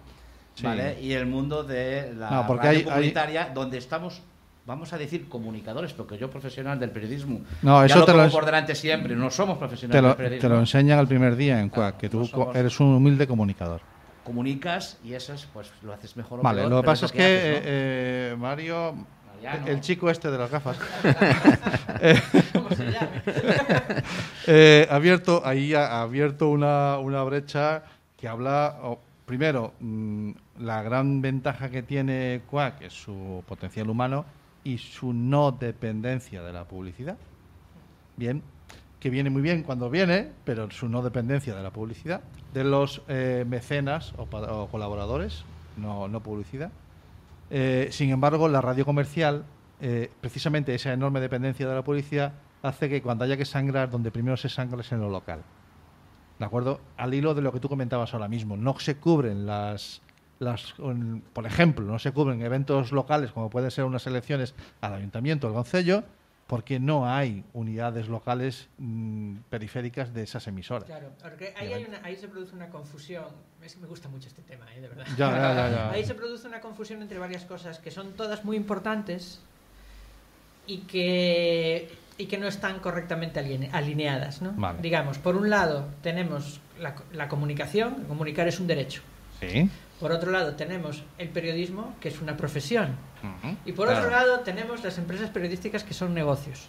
[0.54, 0.64] Sí.
[0.64, 0.98] ¿vale?
[1.00, 4.22] y el mundo de la No, porque radio hay- hay- comunitaria, donde estamos,
[4.66, 8.28] vamos a decir, comunicadores, porque yo profesional del periodismo, No, ya eso lo te lo
[8.30, 10.48] por delante siempre, no somos profesionales Te lo, del periodismo.
[10.48, 12.94] te lo enseñan el primer día en Quack, que tú no somos- co- eres un
[12.94, 13.80] humilde comunicador.
[14.24, 17.12] Comunicas y eso es, pues lo haces mejor o Vale, peor, lo que pasa es
[17.12, 17.56] que haces, ¿no?
[17.58, 18.94] eh, eh, Mario,
[19.36, 19.66] Mariano.
[19.68, 20.76] el chico este de las gafas,
[24.46, 27.82] eh, ha abierto, ahí ha abierto una, una brecha
[28.16, 28.76] que habla,
[29.26, 34.24] primero, mm, la gran ventaja que tiene Quack es su potencial humano
[34.66, 37.16] y su no dependencia de la publicidad.
[38.16, 38.42] Bien,
[38.98, 43.00] que viene muy bien cuando viene, pero su no dependencia de la publicidad, de los
[43.06, 44.26] eh, mecenas o,
[44.68, 45.44] colaboradores,
[45.76, 46.72] no, no publicidad.
[47.48, 49.44] Eh, sin embargo, la radio comercial,
[49.80, 54.10] eh, precisamente esa enorme dependencia de la publicidad, hace que cuando haya que sangrar, donde
[54.10, 55.42] primero se sangra es en lo local.
[56.40, 56.80] ¿De acuerdo?
[56.96, 60.02] Al hilo de lo que tú comentabas ahora mismo, no se cubren las,
[60.38, 64.94] las un- por ejemplo, no se cubren eventos locales como pueden ser unas elecciones al
[64.94, 66.04] ayuntamiento, al concello,
[66.46, 70.84] porque no hay unidades locales mm, periféricas de esas emisoras.
[70.84, 73.24] Claro, porque ahí, hay una- ahí se produce una confusión.
[73.62, 74.80] Es que me gusta mucho este tema, ¿eh?
[74.80, 75.06] de verdad.
[75.16, 75.90] Ya, ya, ya, ya.
[75.90, 79.40] Ahí se produce una confusión entre varias cosas que son todas muy importantes
[80.68, 84.42] y que, y que no están correctamente aline- alineadas.
[84.42, 84.52] ¿no?
[84.56, 84.80] Vale.
[84.82, 89.02] Digamos, por un lado tenemos la, la comunicación, comunicar es un derecho.
[89.40, 89.68] Sí.
[90.00, 92.96] Por otro lado tenemos el periodismo, que es una profesión.
[93.64, 94.00] Y por Claro.
[94.06, 96.66] otro lado tenemos las empresas periodísticas que son negocios.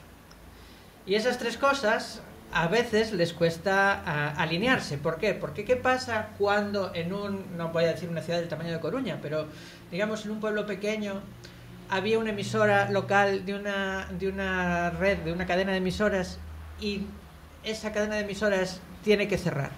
[1.05, 2.21] Y esas tres cosas
[2.53, 4.97] a veces les cuesta ah, alinearse.
[4.97, 5.33] ¿Por qué?
[5.33, 8.79] Porque ¿qué pasa cuando en un, no voy a decir una ciudad del tamaño de
[8.79, 9.47] Coruña, pero
[9.91, 11.21] digamos en un pueblo pequeño
[11.89, 16.39] había una emisora local de una, de una red, de una cadena de emisoras
[16.79, 17.01] y
[17.63, 19.71] esa cadena de emisoras tiene que cerrar?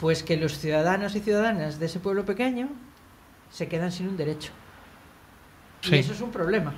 [0.00, 2.68] Pues que los ciudadanos y ciudadanas de ese pueblo pequeño
[3.50, 4.52] se quedan sin un derecho.
[5.80, 5.96] Sí.
[5.96, 6.72] Y eso es un problema.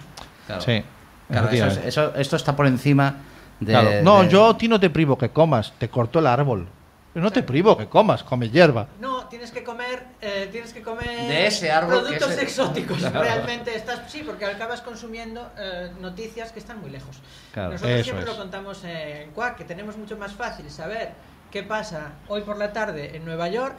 [0.46, 0.62] Claro.
[0.62, 0.82] Sí.
[1.28, 1.88] Claro, eso es- efectivamente.
[1.88, 3.16] eso- esto está por encima
[3.60, 3.72] de.
[3.72, 3.90] Claro.
[4.02, 6.66] No, de- yo a ti no te privo que comas, te corto el árbol.
[7.12, 8.86] Pero no te privo que comas, come hierba.
[9.00, 12.98] No, tienes que comer, eh, tienes que comer De ese árbol que productos ese- exóticos.
[13.00, 13.20] Claro.
[13.22, 17.16] Realmente estás, sí, porque acabas consumiendo eh, noticias que están muy lejos.
[17.52, 17.72] Claro.
[17.72, 18.30] Nosotros Eso siempre es.
[18.30, 21.10] lo contamos en Quack, que tenemos mucho más fácil saber
[21.50, 23.74] qué pasa hoy por la tarde en Nueva York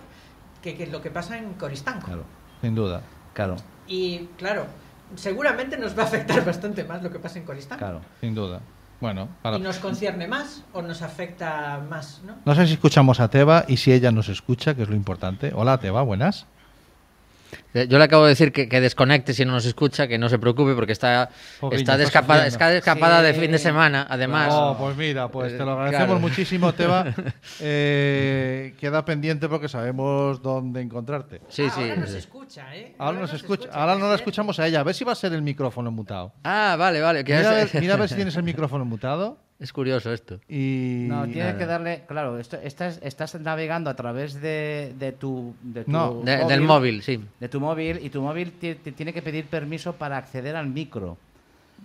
[0.62, 2.06] que, que lo que pasa en Coristanco.
[2.08, 2.24] Claro,
[2.62, 3.02] Sin duda.
[3.34, 3.56] claro,
[3.88, 4.66] Y claro,
[5.16, 7.84] seguramente nos va a afectar bastante más lo que pasa en Coristanco.
[7.84, 8.02] claro.
[8.20, 8.62] Sin duda.
[9.00, 12.36] Bueno, para- Y nos concierne más o nos afecta más, ¿no?
[12.46, 15.52] no sé si escuchamos a Teba y si ella nos escucha, que es lo importante.
[15.56, 16.46] Hola, Teba, buenas.
[17.74, 20.28] Eh, Yo le acabo de decir que, que desconecte si no nos escucha, que no
[20.30, 21.30] se preocupe porque está,
[21.60, 22.48] Pobriña, está, está descapada, sufriendo.
[22.56, 24.50] está descapada de fin de semana, además.
[24.52, 26.20] Oh, pues mira, pues te lo Eh, agradecemos claro.
[26.20, 27.06] muchísimo, Teba.
[27.64, 31.42] Eh, queda pendiente porque sabemos dónde encontrarte.
[31.48, 31.82] Sí, Ah, sí.
[31.82, 32.96] Ahora nos escucha, ¿eh?
[32.98, 34.80] Ahora nos escucha, ahora no la escuchamos a ella.
[34.80, 36.34] A ver si va a ser el micrófono mutado.
[36.44, 37.24] Ah, vale, vale.
[37.24, 39.38] que Mira, a es, ver, mira a ver si tienes el micrófono mutado.
[39.62, 40.40] Es curioso esto.
[40.50, 41.58] Y No, tienes nada.
[41.58, 42.04] que darle.
[42.08, 45.54] Claro, esto, estás, estás navegando a través de, de tu.
[45.62, 46.22] De tu No.
[46.24, 47.20] De- del móvil, sí.
[47.40, 50.68] De tu móvil y tu móvil te, te tiene que pedir permiso para acceder al
[50.68, 51.18] micro.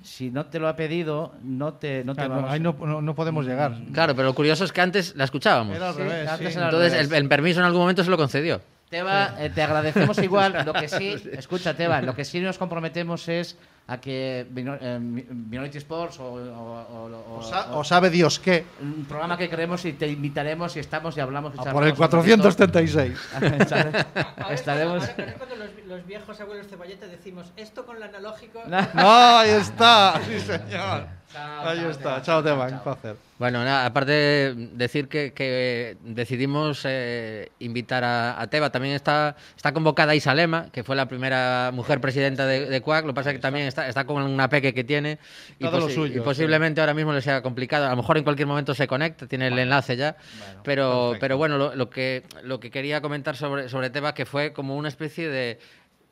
[0.03, 3.01] Si no te lo ha pedido, no te, no te Claro, vamos ahí no, no-
[3.01, 3.77] no podemos llegar.
[3.93, 5.75] Claro, pero lo curioso es que antes la escuchábamos.
[5.77, 6.29] Era al Sí, revés.
[6.29, 6.59] antes sí.
[6.59, 7.11] era al Entonces revés.
[7.13, 8.61] el, el permiso en algún momento se lo concedió.
[8.91, 10.63] Teba, eh, te agradecemos igual.
[10.65, 13.57] Lo que sí, escucha, Teba, lo que sí nos comprometemos es
[13.89, 17.85] a que Minor- eh, Mi- Minority Sports o, o- o- o- O, sa- o- o
[17.85, 18.65] sabe Dios qué.
[18.83, 21.55] un programa que queremos y te invitaremos y estamos y hablamos.
[21.55, 22.43] y A por el charlamos un poquito.
[22.43, 23.19] 436.
[24.51, 28.61] Estaremos- Ahora ahora cuando los, los viejos abuelos cebolleta decimos esto con el analógico.
[28.67, 30.21] No, ahí está.
[30.27, 31.07] Sí, señor.
[31.33, 32.23] Chao, Ahí chao, está.
[32.23, 32.69] Chao, Teba.
[32.69, 32.79] chao.
[32.79, 33.17] Un placer.
[33.39, 39.73] Bueno, nada, aparte decir que, que decidimos eh, invitar a, a Teba, también está, está
[39.73, 43.37] convocada Isalema, que fue la primera mujer presidenta de, de CUAC, lo que pasa es
[43.37, 45.19] que también está, está con una peque que tiene
[45.59, 48.17] y, Todo lo posi- suyo, y posiblemente ahora mismo le sea complicado, a lo mejor
[48.17, 50.17] en cualquier momento se conecta, tiene el enlace ya,
[50.65, 51.21] pero, perfecto.
[51.21, 54.77] pero bueno, lo, lo que, lo que quería comentar sobre, sobre Teba, que fue como
[54.77, 55.59] una especie de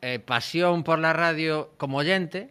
[0.03, 2.51] eh, pasión por la radio como oyente,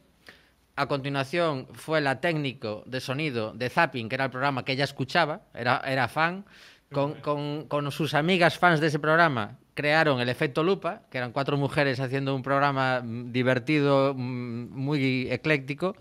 [0.76, 4.84] a continuación fue la técnico de sonido de Zapping, que era el programa que ella
[4.86, 6.46] escuchaba, era, era fan.
[6.92, 11.32] Con, con- con sus amigas fans de ese programa crearon el efecto lupa, que eran
[11.32, 15.96] cuatro mujeres haciendo un programa mm, divertido, mm, muy ecléctico.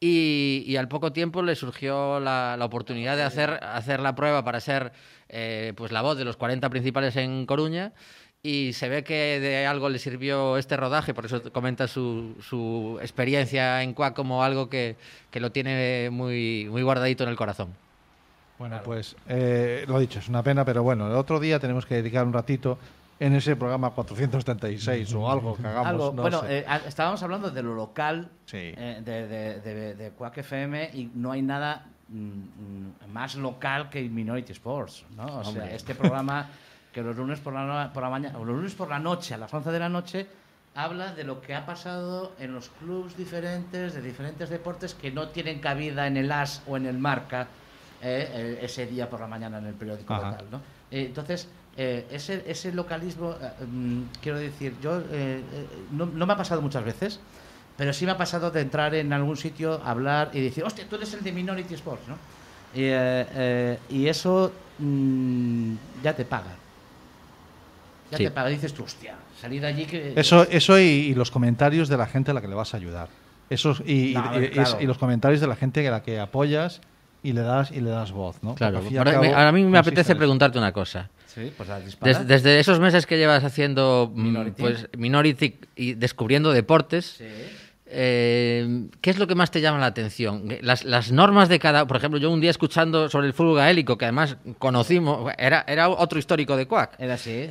[0.00, 4.42] Y, y al poco tiempo le surgió la, la oportunidad de hacer, hacer la prueba
[4.42, 4.92] para ser
[5.28, 7.92] eh, pues la voz de los 40 principales en Coruña.
[8.44, 12.98] Y se ve que de algo le sirvió este rodaje, por eso comenta su, su
[13.00, 14.96] experiencia en Quack como algo que,
[15.30, 17.68] que lo tiene muy, muy guardadito en el corazón.
[18.58, 21.94] Bueno, pues eh, lo dicho, es una pena, pero bueno, el otro día tenemos que
[21.96, 22.78] dedicar un ratito
[23.20, 25.86] en ese programa 476 o algo que hagamos.
[25.86, 26.58] Algo, no bueno, sé.
[26.58, 28.56] eh, estábamos hablando de lo local Sí.
[28.76, 33.88] eh, de, de, de, de Quack FM y no hay nada mm, mm, más local
[33.88, 35.26] que Minority Sports, ¿no?
[35.38, 36.48] O sea, este programa
[36.92, 39.38] que los lunes por la, por la mañana, o los lunes por la noche, a
[39.38, 40.26] las 11 de la noche,
[40.74, 45.28] habla de lo que ha pasado en los clubs diferentes, de diferentes deportes que no
[45.28, 47.48] tienen cabida en el AS o en el Marca
[48.02, 50.58] eh, eh, ese día por la mañana en el periódico local, ¿no?
[50.90, 53.34] Eh, entonces, eh, ese, ese localismo,
[53.66, 55.02] mm, quiero decir, yo
[55.92, 57.20] no, no me ha pasado muchas veces,
[57.76, 60.96] pero sí me ha pasado de entrar en algún sitio, hablar y decir, hostia, tú
[60.96, 62.16] eres el de Minority Sports, ¿no?
[62.74, 62.88] Y,
[63.94, 66.61] y eso mm, ya te paga.
[68.12, 68.24] Ya Sí.
[68.24, 68.48] te paga.
[68.50, 70.12] Dices tú, hostia, salir de allí que...
[70.16, 72.76] Eso, eso y, y los comentarios de la gente a la que le vas a
[72.76, 73.08] ayudar.
[73.50, 74.78] Esos, y, y- No, a ver, y- y- claro.
[74.80, 76.80] y los comentarios de la gente a la que apoyas
[77.22, 78.54] y le das y le das voz, ¿no?
[78.54, 80.18] Claro, ahora, me- ahora a mí me apetece eso.
[80.18, 81.08] preguntarte una cosa.
[81.26, 82.18] Sí, pues a disparar.
[82.18, 84.62] Des- desde esos meses que llevas haciendo mm, Minority.
[84.62, 87.24] pues, Minority y descubriendo deportes, Sí.
[87.94, 90.48] Eh, ¿qué es lo que más te llama la atención?
[90.62, 91.86] Las, las normas de cada...
[91.86, 95.88] Por ejemplo, yo un día escuchando sobre el fútbol gaélico, que además conocimos, era, era
[95.90, 97.48] otro histórico de Cuac, Era así,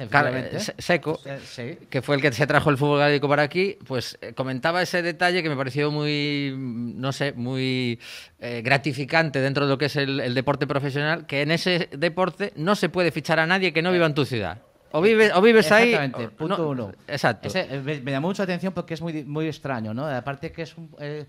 [0.80, 1.78] Seco, Eh, Sí.
[1.90, 5.02] que fue el que se trajo el fútbol gaélico para aquí, pues eh, comentaba ese
[5.02, 8.00] detalle que me pareció muy, no sé, muy
[8.40, 12.52] eh, gratificante dentro de lo que es el, el deporte profesional, que en ese deporte
[12.56, 14.60] no se puede fichar a nadie que no viva en tu ciudad.
[14.94, 15.94] O vives, o vives ahí...
[15.94, 16.92] Exactamente, punto no- uno.
[17.08, 17.48] Exacto.
[17.48, 20.06] Ese, eh, me, me llamó mucho la atención porque es muy, muy extraño, ¿no?
[20.08, 20.90] Aparte que es un...
[21.00, 21.26] eh,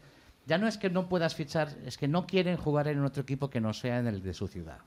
[0.46, 3.48] ya no es que no puedas fichar, es que no quieren jugar en otro equipo
[3.48, 4.78] que no sea en el de su ciudad.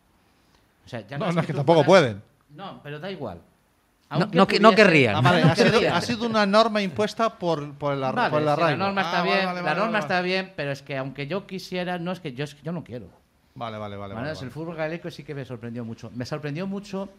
[0.86, 2.22] O sea, ya No, no, es que tampoco puedas- pueden.
[2.56, 3.38] No, pero da igual.
[3.38, 5.16] No- Aunque no que- no pudiese- querrían.
[5.16, 5.94] Ah, vale, no ha sido, querrían.
[5.94, 9.02] ha sido una norma impuesta por, por el, ar- Vale, por el sí, la norma
[9.02, 10.00] está Ah, bien, vale, la vale, norma vale.
[10.00, 12.72] está bien, pero es que aunque yo quisiera, no es que yo, es que yo
[12.72, 13.08] no quiero.
[13.56, 14.14] Vale, vale, vale.
[14.14, 16.12] Bueno, vale, es El fútbol gaélico sí que me sorprendió mucho.
[16.14, 17.10] Me sorprendió mucho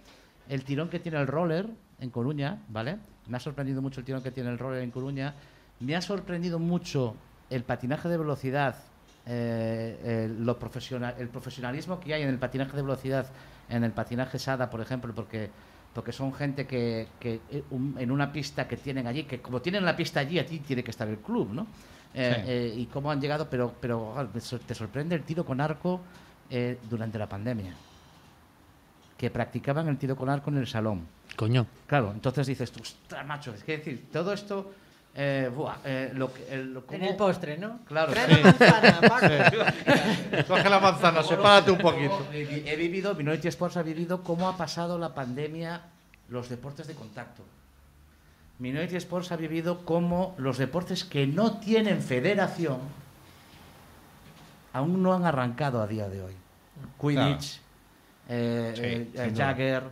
[0.48, 1.66] el tirón que tiene el roller
[2.00, 2.98] en Coruña, ¿vale?
[3.28, 5.34] Me ha sorprendido mucho el tirón que tiene el roller en Coruña.
[5.80, 7.14] Me ha sorprendido mucho
[7.50, 8.76] el patinaje de velocidad,
[9.26, 13.26] eh, el, lo profesional, el profesionalismo que hay en el patinaje de velocidad,
[13.68, 15.50] en el patinaje SADA, por ejemplo, porque
[15.92, 19.82] porque son gente que, que, eh, en una pista que tienen allí, que como tienen
[19.82, 21.66] la pista allí, a ti tiene que estar el club, ¿no?
[22.12, 22.50] Eh, Sí.
[22.50, 24.14] eh, y cómo han llegado, pero, pero
[24.66, 26.02] te sorprende el tiro con arco
[26.50, 27.74] eh, durante la pandemia.
[29.16, 31.06] Que practicaban el tiro con arco en el salón.
[31.36, 31.66] Coño.
[31.86, 34.72] Claro, entonces dices tú, ostras, macho, es que decir, todo esto,
[35.14, 37.80] eh, buah, eh, lo que, el, lo- En el postre, ¿no?
[37.86, 38.42] Claro, Trae sí.
[38.42, 40.46] la manzana, Paco.
[40.48, 42.26] Coge la manzana, sepárate un poquito.
[42.32, 45.80] He vivido, Minority Sports ha vivido cómo ha pasado la pandemia
[46.28, 47.42] los deportes de contacto.
[48.58, 52.78] Minority Sports ha vivido cómo los deportes que no tienen federación
[54.72, 56.32] aún no han arrancado a día de hoy.
[57.00, 57.60] Quidditch,
[58.28, 59.46] eh, Sí, eh, eh, duda.
[59.46, 59.82] Jagger,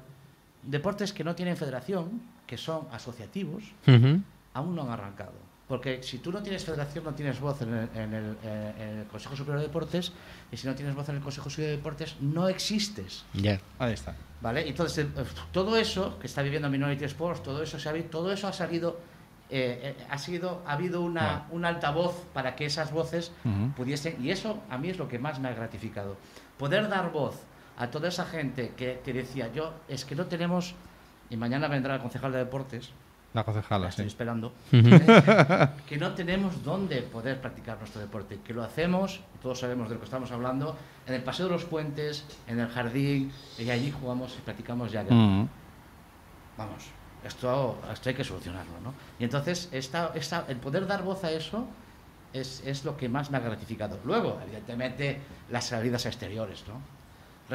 [0.63, 4.21] deportes que no tienen federación, que son asociativos, Ujú.
[4.55, 5.33] aún no han arrancado.
[5.67, 8.99] Porque si tú no tienes federación, no tienes voz en el, en el, eh, en
[9.01, 10.13] el Consejo Superior de Deportes,
[10.53, 13.25] y si no tienes voz en el Consejo Superior de Deportes, no existes.
[13.33, 13.59] Ya.
[13.79, 14.15] Ahí está.
[14.43, 14.69] ¿Vale?
[14.69, 18.47] Entonces, eh, todo eso que está viviendo Minority Sports, todo eso, se ha, todo eso
[18.47, 19.01] ha salido,
[19.49, 23.71] eh, eh, ha sido, ha habido una, un altavoz para que esas voces Ujú.
[23.75, 26.19] pudiesen, y eso a mí es lo que más me ha gratificado.
[26.59, 27.41] Poder dar voz
[27.77, 30.75] a toda esa gente que, que decía, yo, es que no tenemos,
[31.31, 32.91] y mañana vendrá el concejal de deportes,
[33.33, 34.09] La la concejala, estoy sí.
[34.09, 39.95] esperando, que no tenemos dónde poder practicar nuestro deporte, que lo hacemos, todos sabemos de
[39.95, 43.91] lo que estamos hablando, en el Paseo de los Puentes, en el jardín, y allí
[43.91, 45.03] jugamos y practicamos ya.
[45.03, 45.49] Mm.
[46.57, 46.85] Vamos,
[47.25, 48.95] esto, esto hay que solucionarlo, ¿no?
[49.19, 51.67] Y entonces, esta, esta, el poder dar voz a eso
[52.33, 53.99] es, es lo que más me ha gratificado.
[54.05, 56.81] Luego, evidentemente, las salidas exteriores, ¿no?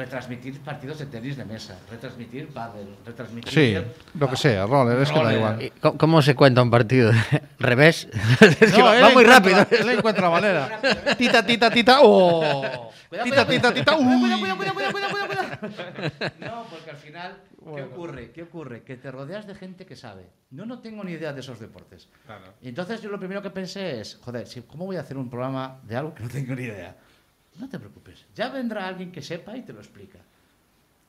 [0.00, 3.52] Retransmitir partidos de tenis de mesa, retransmitir pádel, retransmitir...
[3.52, 3.76] Sí,
[4.18, 5.62] lo que sea, roller, es que da igual.
[5.62, 7.12] ¿Y cómo, cómo se cuenta un partido?
[7.58, 8.08] ¿Revés?
[8.40, 9.66] es que No, va, muy rápido.
[9.70, 10.80] Él encuentra la manera.
[11.18, 11.98] Tita, tita, tita.
[12.00, 12.90] ¡Oh!
[13.10, 13.96] Cuidado, Tita, cuidado, tita, tita.
[13.96, 14.20] cuidado, ¡Uy!
[14.40, 16.32] cuidado, cuidado, cuidado, cuidado, cuidado, cuidado.
[16.40, 17.36] No, porque al final,
[17.74, 18.30] ¿qué ocurre?
[18.30, 18.82] ¿Qué ocurre?
[18.84, 20.30] Que te rodeas de gente que sabe.
[20.50, 22.08] Yo no tengo ni idea de esos deportes.
[22.62, 25.28] Y entonces yo lo primero que pensé es, joder, si- ¿cómo voy a hacer un
[25.28, 26.96] programa de algo que no tengo ni idea?
[27.58, 30.18] No te preocupes, ya vendrá alguien que sepa y te lo explica.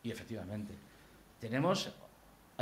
[0.04, 0.74] Y efectivamente,
[1.40, 1.90] tenemos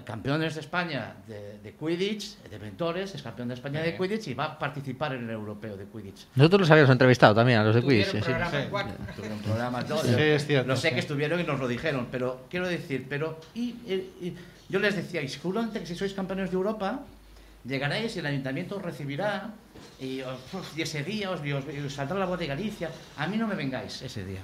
[0.05, 4.33] campeones de España de, de Quidditch, de mentores, es campeón de España de Quidditch y
[4.33, 6.27] va a participar en el europeo de Quidditch.
[6.35, 8.05] Nosotros los habíamos entrevistado también, a los de Quiz.
[8.07, 8.23] sí, sí.
[8.23, 8.51] programa.
[9.15, 9.97] Tuvieron programas, ¿no?
[9.97, 10.93] Sí, Yo es cierto, Lo sé sí.
[10.93, 14.37] que estuvieron y nos lo dijeron, pero quiero decir, pero y, y- y
[14.69, 17.01] yo les decía, seguramente que si sois campeones de Europa,
[17.65, 19.49] llegaréis y el ayuntamiento os recibirá
[19.99, 22.89] y, uf, y ese día os, os- os saldrá la voz de Galicia.
[23.17, 24.39] A mí no me vengáis ese día.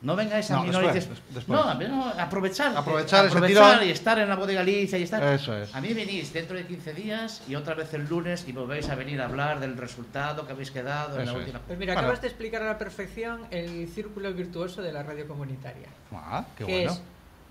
[0.00, 1.58] No vengáis a No, mí, no después, dices- des- después.
[1.58, 2.76] No, a mí no, aprovechar.
[2.76, 5.20] Aprovechar ese aprovechar y estar en la voz de Galicia y estar.
[5.24, 5.74] Eso es.
[5.74, 8.94] A mí venís dentro de 15 días y otra vez el lunes y volvéis a
[8.94, 11.38] venir a hablar del resultado que habéis quedado en la Eso es.
[11.40, 11.58] última.
[11.66, 12.06] Pues mira, Bueno.
[12.06, 15.88] acabas de explicar a la perfección el círculo virtuoso de la radio comunitaria.
[16.12, 16.92] Ah, qué que bueno.
[16.92, 17.00] es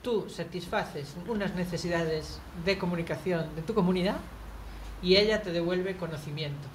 [0.02, 4.16] tú satisfaces unas necesidades de comunicación de tu comunidad
[5.02, 6.68] y ella te devuelve conocimiento,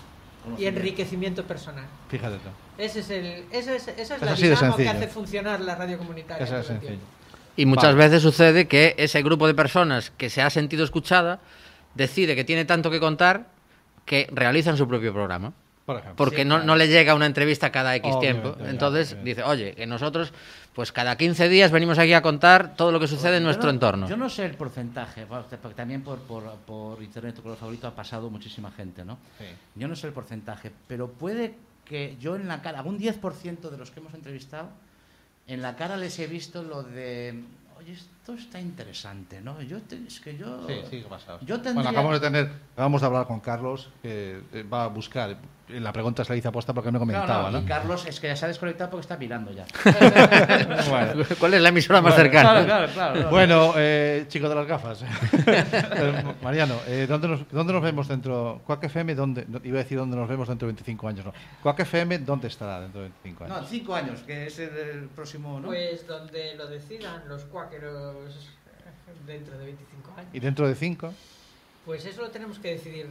[0.58, 1.84] y enriquecimiento personal.
[2.08, 2.48] Fíjate tú.
[2.78, 5.98] Ese es el, ese es, esa es Es la dinamo que hace funcionar la radio
[5.98, 6.44] comunitaria.
[6.44, 6.96] Eso es sencillo.
[7.56, 8.08] Y muchas Vale.
[8.08, 11.38] veces sucede que ese grupo de personas que se ha sentido escuchada
[11.94, 13.48] decide que tiene tanto que contar
[14.06, 15.52] que realizan su propio programa.
[15.84, 16.16] Por ejemplo.
[16.16, 16.66] Porque Sí, no, claro.
[16.66, 18.70] no le llega una entrevista cada X Obviamente, tiempo.
[18.70, 19.30] Entonces obviamente.
[19.30, 20.32] dice, oye, que nosotros,
[20.74, 23.70] pues cada 15 días venimos aquí a contar todo lo que sucede en nuestro no-
[23.70, 24.08] entorno.
[24.08, 27.94] Yo no sé el porcentaje, porque también por, por, por internet, tu color favorito, ha
[27.94, 29.18] pasado muchísima gente, ¿no?
[29.38, 29.44] Sí.
[29.74, 31.54] Yo no sé el porcentaje, pero puede
[31.84, 34.68] que yo en la cara, algún 10% de los que hemos entrevistado,
[35.46, 37.42] en la cara les he visto lo de,
[37.78, 39.60] oye, esto está interesante, ¿no?
[39.62, 40.64] Yo te- es que yo...
[40.68, 41.38] Sí, sí, ¿qué pasa?
[41.40, 44.86] Yo Bueno, tendría- acabamos de tener, acabamos de hablar con Carlos, que eh, va a
[44.86, 45.36] buscar.
[45.68, 47.64] La pregunta se la hice aposta porque me No, comentaba, no, ¿no?
[47.64, 49.64] y Carlos es que ya se ha descolectado porque está mirando ya.
[50.90, 51.24] Bueno.
[51.38, 52.64] ¿Cuál es la emisora más Bueno, cercana?
[52.64, 53.12] claro, claro.
[53.14, 53.30] claro.
[53.30, 55.02] Bueno, eh, chico de las gafas.
[56.42, 58.60] Mariano, eh, ¿dónde, nos, ¿dónde nos vemos dentro?
[58.66, 59.46] Quack FM, ¿dónde?
[59.48, 61.32] no, Iba a decir dónde nos vemos dentro de 25 años, no.
[61.62, 63.60] Quack FM, ¿dónde estará dentro de 25 años?
[63.62, 65.68] No, cinco años, que es el, el próximo, ¿no?
[65.68, 68.11] Pues donde lo decidan los cuáqueros
[69.26, 70.30] dentro de 25 años.
[70.32, 71.12] ¿Y dentro de 5?
[71.84, 73.08] Pues eso lo tenemos que decidir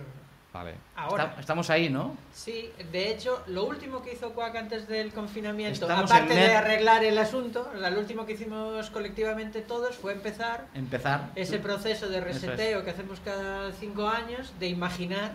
[0.53, 0.75] Vale.
[0.95, 1.25] ahora.
[1.25, 2.15] Está- estamos ahí, ¿no?
[2.33, 7.03] Sí, de hecho, lo último que hizo Quack antes del confinamiento, Estamos aparte de arreglar
[7.03, 11.31] el asunto, o sea, lo último que hicimos colectivamente todos fue empezar Empezar.
[11.35, 12.23] ese proceso de es.
[12.23, 15.31] reseteo que hacemos cada cinco años, de imaginar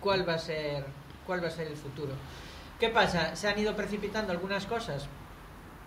[0.00, 0.84] cuál va a ser,
[1.26, 2.12] cuál va a ser el futuro.
[2.78, 3.36] ¿Qué pasa?
[3.36, 5.06] Se han ido precipitando algunas cosas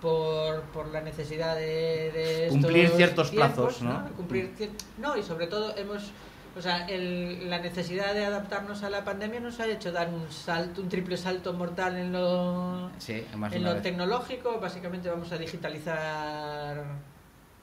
[0.04, 4.10] por, por la necesidad de, de Cumplir ciertos tiempos, plazos, ¿no?
[4.16, 6.12] Cumplir cier- no, y sobre todo hemos...
[6.56, 10.30] O sea, el- la necesidad de adaptarnos a la pandemia nos ha hecho dar un
[10.32, 13.82] salto, un triple salto mortal en lo, Sí, en lo vez.
[13.82, 14.60] tecnológico.
[14.60, 16.84] Básicamente vamos a digitalizar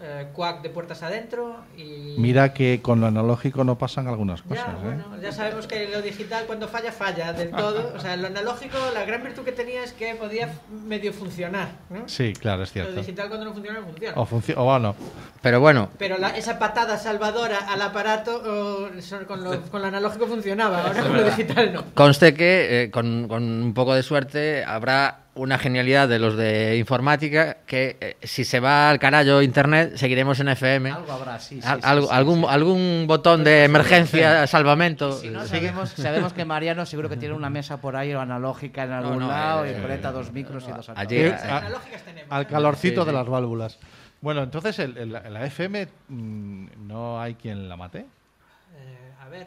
[0.02, 2.14] eh, Quack de puertas adentro y...
[2.18, 4.66] Mira que con lo analógico no pasan algunas cosas.
[4.66, 4.82] Ya, ¿eh?
[4.82, 7.92] bueno, ya sabemos que lo digital cuando falla, falla del todo.
[7.94, 10.48] O sea, lo analógico, la gran virtud que tenía es que podía
[10.86, 12.08] medio funcionar, ¿no?
[12.08, 13.00] Sí, claro, es Lo cierto.
[13.00, 14.14] digital cuando no funciona, no funciona.
[14.20, 14.94] O, funci- o bueno,
[15.42, 18.88] Pero bueno, Pero la- esa patada salvadora al aparato oh,
[19.26, 21.84] con, lo, con lo analógico funcionaba, ahora con lo digital no.
[21.94, 26.76] conste que eh, con, con un poco de suerte habrá una genialidad de los de
[26.76, 30.90] informática que eh, si se va al carajo internet seguiremos en FM.
[30.90, 31.60] Algo habrá, sí.
[31.60, 32.46] sí, Al- sí, algo- sí, algún, sí.
[32.48, 35.12] algún botón de emergencia, salvamento.
[35.12, 38.84] Si no, sabemos, sabemos que Mariano seguro que tiene una mesa por ahí o analógica
[38.84, 41.50] en algún no, allí eh, y conecta dos micros y dos allí- Eh, altavoces.
[41.50, 42.30] a- Analógicas tenemos.
[42.32, 42.46] al ¿eh?
[42.46, 43.16] calorcito Sí, de sí.
[43.18, 43.78] las válvulas.
[44.20, 48.00] Bueno, entonces el- el- la FM mm, no hay quien la mate.
[48.00, 49.46] Eh, a ver,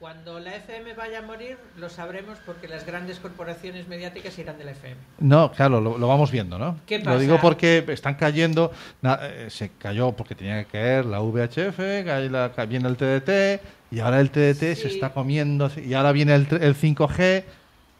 [0.00, 4.64] cuando la FM vaya a morir, lo sabremos porque las grandes corporaciones mediáticas irán de
[4.64, 4.96] la FM.
[5.18, 6.78] No, claro, lo, lo vamos viendo, ¿no?
[6.86, 7.18] ¿Qué Lo pasa?
[7.18, 8.70] digo porque están cayendo,
[9.02, 13.60] na- eh, se cayó porque tenía que caer la VHF, cae la- viene el TDT,
[13.90, 17.44] y ahora el TDT se está comiendo, y ahora viene el, el 5G.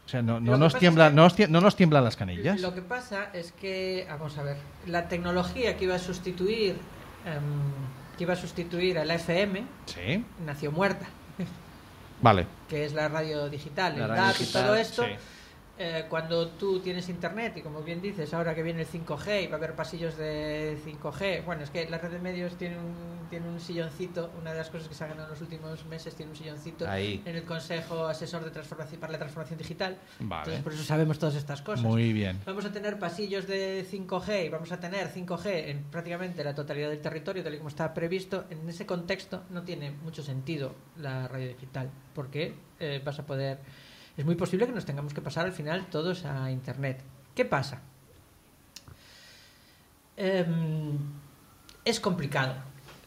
[0.06, 2.16] O sea, no, Lo no, nos, pasa tiembla, es que- no, no nos tiemblan las
[2.16, 2.60] canillas.
[2.60, 6.76] Lo que pasa es que, vamos a ver, la tecnología que iba a sustituir,
[7.26, 7.42] em,
[8.16, 11.06] que iba a sustituir a la FM, Sí, nació muerta,
[12.20, 12.46] vale.
[12.68, 15.04] que es la radio digital, La el radio y todo esto.
[15.04, 15.10] sí.
[15.78, 19.46] Eh, cuando tú tienes internet y como bien dices, ahora que viene el 5G y
[19.46, 23.28] va a haber pasillos de 5G, bueno, es que la red de medios tiene un,
[23.30, 26.16] tiene un silloncito, una de las cosas que se han ganado en los últimos meses
[26.16, 27.22] tiene un silloncito Ahí.
[27.24, 29.98] en el Consejo Asesor de Transformación para la Transformación Digital.
[30.20, 30.42] Vale.
[30.42, 31.84] Entonces, por eso sabemos todas estas cosas.
[31.84, 32.40] Muy bien.
[32.44, 36.88] Vamos a tener pasillos de 5G y vamos a tener 5G en prácticamente la totalidad
[36.88, 38.46] del territorio, tal y como está previsto.
[38.50, 43.58] En ese contexto no tiene mucho sentido la radio digital, porque eh, vas a poder.
[44.18, 47.00] Es muy posible que nos tengamos que pasar al final todos a Internet.
[47.34, 47.80] ¿Qué pasa?
[50.16, 50.98] Em,
[51.84, 52.54] es complicado.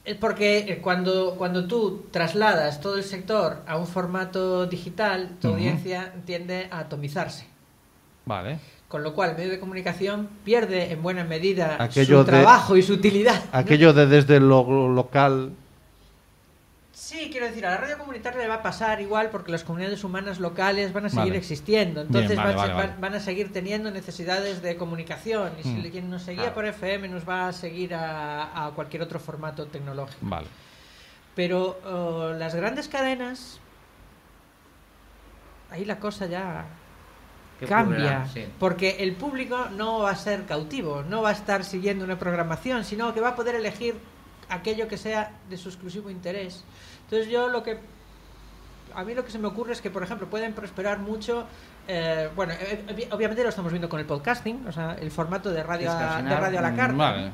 [0.05, 5.49] Es porque eh, cuando, cuando tú trasladas todo el sector a un formato digital, tu
[5.49, 7.45] audiencia tiende a atomizarse.
[8.25, 8.59] Vale.
[8.87, 12.75] Con lo cual, el medio de comunicación pierde en buena medida Aquello su de- trabajo
[12.77, 13.43] y su utilidad.
[13.51, 13.59] ¿no?
[13.59, 15.51] Aquello de desde lo local
[17.03, 20.03] Sí, quiero decir, a la radio comunitaria le va a pasar igual porque las comunidades
[20.03, 21.37] humanas locales van a seguir Vale.
[21.39, 22.01] existiendo.
[22.01, 23.01] Entonces Bien, vale, van, vale, van- vale.
[23.01, 25.51] van a seguir teniendo necesidades de comunicación.
[25.59, 25.89] Y si Mm.
[25.89, 26.53] quien nos seguía Claro.
[26.53, 30.19] por FM nos va a seguir a, a cualquier otro formato tecnológico.
[30.21, 30.45] Vale.
[31.35, 33.59] Pero oh, las grandes cadenas,
[35.71, 36.65] ahí la cosa ya
[37.59, 38.27] ¿Qué cambia.
[38.31, 38.45] Sí.
[38.59, 42.83] Porque el público no va a ser cautivo, no va a estar siguiendo una programación,
[42.85, 43.95] sino que va a poder elegir
[44.49, 46.63] aquello que sea de su exclusivo interés.
[47.11, 47.77] Entonces yo lo que...
[48.95, 51.45] A mí lo que se me ocurre es que, por ejemplo, pueden prosperar mucho...
[51.87, 55.49] eh, bueno, eh, obvi- obviamente lo estamos viendo con el podcasting, o sea, el formato
[55.51, 56.95] de radio, a, de radio a la mm, carta.
[56.97, 57.31] vale.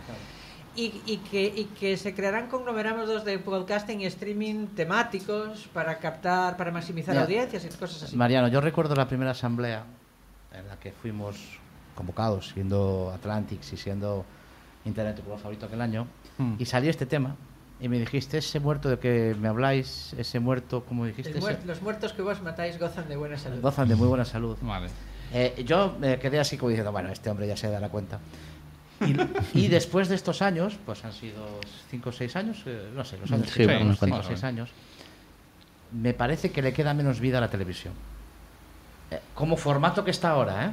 [0.76, 6.56] Y, y que, y que se crearán conglomerados de podcasting y streaming temáticos para captar,
[6.58, 7.22] para maximizar Ya.
[7.22, 8.16] audiencias y cosas así.
[8.16, 9.86] Mariano, yo recuerdo la primera asamblea
[10.54, 11.36] en la que fuimos
[11.96, 14.24] convocados, siendo Atlantics y siendo
[14.86, 16.08] Internet tu favorito aquel año,
[16.38, 16.54] Mm.
[16.60, 17.36] y salió este tema,
[17.80, 21.82] y me dijiste, ese muerto de que me habláis, ese muerto, como dijiste, Ese- los
[21.82, 23.62] muertos que vos matáis gozan de buena salud.
[23.62, 24.58] gozan de muy buena salud.
[24.62, 24.88] Vale.
[25.34, 28.20] Eh, yo me quedé así como diciendo, bueno, este hombre ya se dará cuenta.
[29.54, 31.60] Y, y después de estos años, pues han sido
[31.92, 34.28] 5 o 6 años, eh, no sé, los años Sí, que unos 5 o cuantos.
[34.28, 34.70] 6 años,
[35.92, 37.94] me parece que le queda menos vida a la televisión.
[39.12, 40.72] Eh, como formato que está ahora, ¿eh?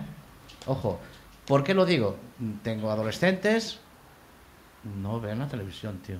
[0.66, 0.98] Ojo,
[1.46, 2.16] ¿por qué lo digo?
[2.62, 3.78] Tengo adolescentes,
[5.02, 6.16] no ven la televisión, tío.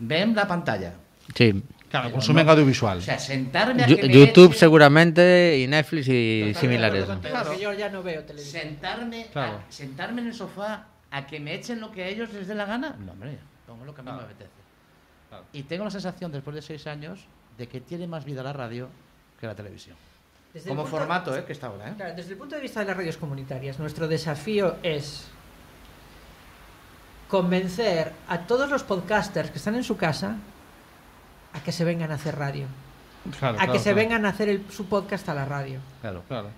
[0.00, 0.94] Ven la pantalla.
[1.34, 1.62] Sí.
[1.90, 2.98] Claro, Pero consumen no- audiovisual.
[2.98, 7.04] O sea, sentarme a que me YouTube seguramente y Netflix y Totalmente similares.
[7.04, 8.62] porque yo ya no veo televisión.
[8.62, 9.58] sentarme, Claro.
[9.68, 12.54] a- sentarme en el sofá a que me echen lo que a ellos les dé
[12.54, 12.96] la gana.
[13.04, 14.50] No, hombre, pongo lo que a mí me apetece.
[15.28, 15.44] Claro.
[15.52, 17.20] Y tengo la sensación, después de seis años,
[17.58, 18.88] de que tiene más vida la radio
[19.40, 19.96] que la televisión.
[20.54, 21.44] Desde Como punto- formato, ¿eh?
[21.44, 21.94] Que está ahora, ¿eh?
[21.96, 25.26] Claro, desde el punto de vista de las radios comunitarias, nuestro desafío es
[27.30, 30.36] convencer a todos los podcasters que están en su casa
[31.52, 32.66] a que se vengan a hacer radio,
[33.38, 33.96] Claro, a que se claro.
[33.96, 35.78] vengan a hacer el- su podcast a la radio.
[36.00, 36.22] Claro.
[36.28, 36.48] Claro.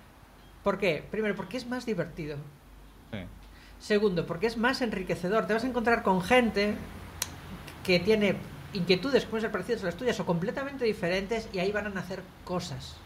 [0.65, 1.05] ¿Por qué?
[1.11, 2.37] Primero, porque es más divertido.
[3.13, 3.19] Sí.
[3.81, 5.47] Segundo, porque es más enriquecedor.
[5.47, 6.75] Te vas a encontrar con gente
[7.85, 8.37] que tiene
[8.73, 11.91] inquietudes que pueden ser parecidas a las tuyas o completamente diferentes y ahí van a
[11.91, 12.97] nacer cosas.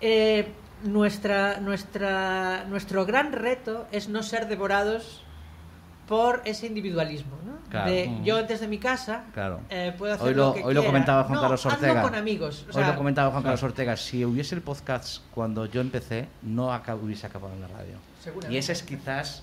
[0.00, 0.52] Eh,
[0.84, 5.22] nuestra, nuestra, nuestro gran reto es no ser devorados
[6.08, 7.36] por ese individualismo.
[7.44, 7.52] ¿no?
[7.70, 7.90] Claro.
[7.90, 8.24] De, Mm.
[8.24, 9.60] yo desde mi casa Claro.
[9.70, 12.02] eh, puedo hacer Hoy lo, lo que hoy lo comentaba Juan No, Carlos hazlo Ortega.
[12.02, 12.66] con amigos.
[12.72, 13.96] o hoy lo comentaba Juan Carlos Ortega.
[13.96, 17.94] Si hubiese el podcast cuando yo empecé, no aca- hubiese acabado en la radio.
[18.50, 19.42] Y ese es quizás...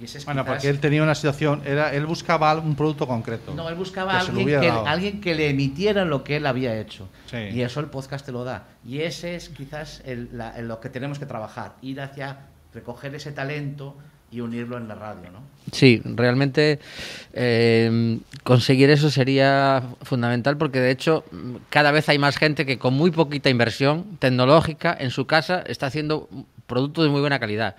[0.00, 3.06] Y ese es Bueno, quizás- porque él tenía una situación, era, él buscaba un producto
[3.06, 3.52] concreto.
[3.54, 7.08] No, él buscaba Que alguien que, alguien que le emitiera lo que él había hecho.
[7.30, 7.36] Sí.
[7.52, 8.64] Y eso el podcast te lo da.
[8.86, 12.38] Y ese es quizás el- la- en lo que tenemos que trabajar, ir hacia
[12.72, 13.96] recoger ese talento
[14.30, 15.40] y unirlo en la radio, ¿no?
[15.72, 16.78] Sí, realmente
[17.32, 21.24] eh, conseguir eso sería fundamental porque de hecho
[21.70, 25.86] cada vez hay más gente que con muy poquita inversión tecnológica en su casa está
[25.86, 26.28] haciendo
[26.66, 27.76] productos de muy buena calidad.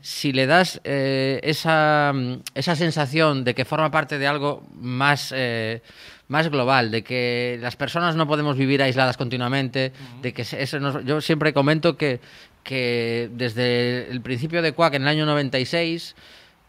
[0.00, 5.32] Si le das eh, esa, mm, esa sensación de que forma parte de algo más,
[5.36, 5.82] eh,
[6.28, 9.92] más global, de que las personas no podemos vivir aisladas continuamente,
[10.22, 12.20] de que eso nos- yo siempre comento que,
[12.62, 16.14] que desde el principio de Quack en el año 96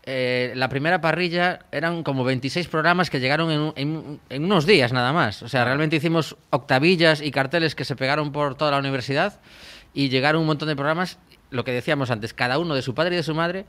[0.04, 5.14] eh, la primera parrilla eran como 26 programas que llegaron en- en unos días nada
[5.14, 5.44] más.
[5.44, 9.40] O sea, realmente hicimos octavillas y carteles que se pegaron por toda la universidad
[9.94, 11.20] y llegaron un montón de programas,
[11.50, 13.66] lo que decíamos antes, cada uno de su padre y de su madre,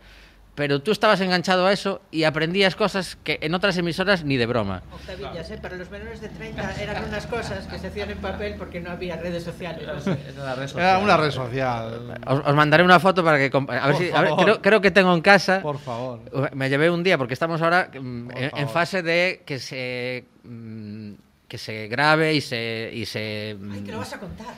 [0.55, 4.47] pero tú estabas enganchado a eso y aprendías cosas que en otras emisoras ni de
[4.47, 4.83] broma.
[4.93, 5.59] Octavillas, ¿eh?
[5.63, 8.91] Para los menores de 30 eran unas cosas que se hacían en papel porque no
[8.91, 9.87] había redes sociales.
[10.07, 10.81] ¿no?
[10.81, 12.19] Era una red social.
[12.27, 13.51] Os, os mandaré una foto para que...
[13.57, 15.63] A ver si, a ver, creo, creo que tengo en casa...
[15.63, 16.21] Por favor.
[16.55, 21.13] Me llevé un día porque estamos ahora mm, en, en fase de que se mm,
[21.51, 24.55] que se grabe y se y se Ay, que lo mm, vas a contar.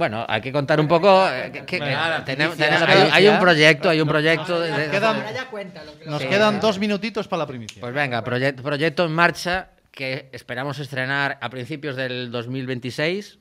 [0.00, 1.78] Bueno hay que contar un poco eh, que- que-
[2.24, 5.46] tenemos- hay, hay un proyecto hay un proyecto Ahora de- ya- de- quedan- ahora ya
[5.50, 6.28] cuenta lo que Nos Sí.
[6.28, 7.80] quedan dos minutitos para la primicia.
[7.82, 13.38] pues venga proyecto proyecto en marcha que esperamos estrenar a principios del 2026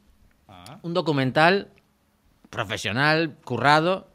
[0.49, 1.69] Ah, un documental
[2.49, 4.08] profesional currado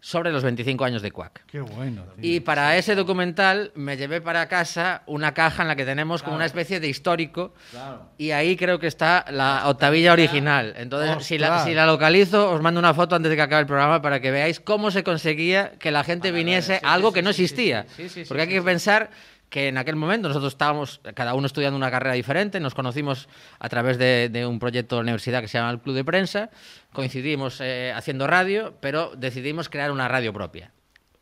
[0.00, 2.04] sobre los 25 años de Quack qué bueno.
[2.20, 2.34] tío.
[2.36, 6.36] Y para ese documental me llevé para casa una caja en la que tenemos como
[6.36, 8.08] una especie de histórico Claro.
[8.16, 10.74] y ahí creo que está la octavilla original.
[10.76, 11.64] Entonces, si la, ¡Ostras!
[11.66, 14.30] si la localizo, os mando una foto antes de que acabe el programa para que
[14.30, 17.86] veáis cómo se conseguía que la gente viniese a algo que no existía.
[17.96, 19.10] sí, sí, sí, Porque hay que pensar
[19.50, 23.28] que en aquel momento nosotros estábamos cada uno estudiando una carrera diferente, nos conocimos
[23.58, 26.04] a través de, de un proyecto de la universidad que se llama el Club de
[26.04, 26.50] Prensa,
[26.92, 30.72] coincidimos eh, haciendo radio, pero decidimos crear una radio propia.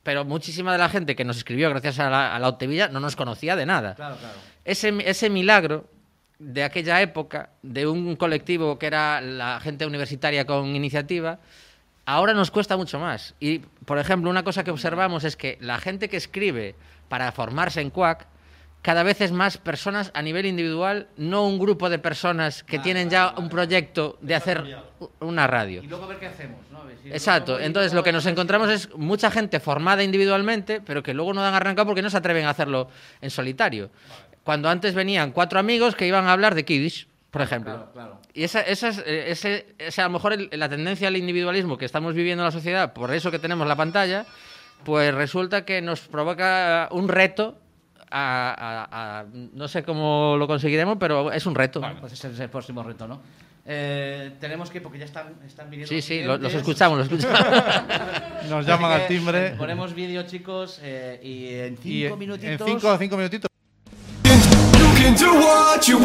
[0.03, 3.01] Pero muchísima de la gente que nos escribió gracias a la, a la Octavilla no
[3.01, 3.95] nos conocía de nada.
[3.95, 4.39] Claro, claro.
[4.65, 5.89] Ese, ese milagro
[6.39, 11.39] de aquella época, de un colectivo que era la gente universitaria con iniciativa,
[12.05, 13.35] ahora nos cuesta mucho más.
[13.41, 16.75] Y, por ejemplo, una cosa que observamos es que la gente que escribe
[17.09, 18.27] para formarse en Quack,
[18.83, 22.83] cada vez es más personas a nivel individual, no un grupo de personas que Ah,
[22.83, 23.41] tienen ya vale.
[23.41, 24.65] un proyecto de hacer
[25.21, 25.83] una radio.
[25.83, 26.83] Y luego a ver qué hacemos, ¿no?
[27.03, 31.33] Si Exacto, entonces lo que nos encontramos es mucha gente formada individualmente, pero que luego
[31.35, 32.89] no dan arrancado porque no se atreven a hacerlo
[33.21, 33.91] en solitario.
[34.45, 37.73] Cuando antes venían cuatro amigos que iban a hablar de Kiddish, por ejemplo.
[37.75, 38.21] Claro, claro.
[38.35, 41.77] Y esa, esa es, eh, ese, ese a lo mejor el- la tendencia al individualismo
[41.77, 44.25] que estamos viviendo en la sociedad, por eso que tenemos la pantalla,
[44.85, 47.59] pues resulta que nos provoca un reto.
[48.09, 51.81] A, a- a- no sé cómo lo conseguiremos, pero es un reto.
[51.81, 53.21] Bueno, pues ese es el próximo reto, ¿no?
[53.67, 57.65] Eh, tenemos que, porque ya están, están viniendo sí, sí, lo- los escuchamos, los escuchamos.
[58.49, 59.51] Nos llaman al timbre.
[59.59, 62.61] Ponemos vídeo, chicos, eh, y en Y cinco en- minutitos...
[62.61, 63.51] En cinco, cinco minutitos.
[65.87, 66.01] You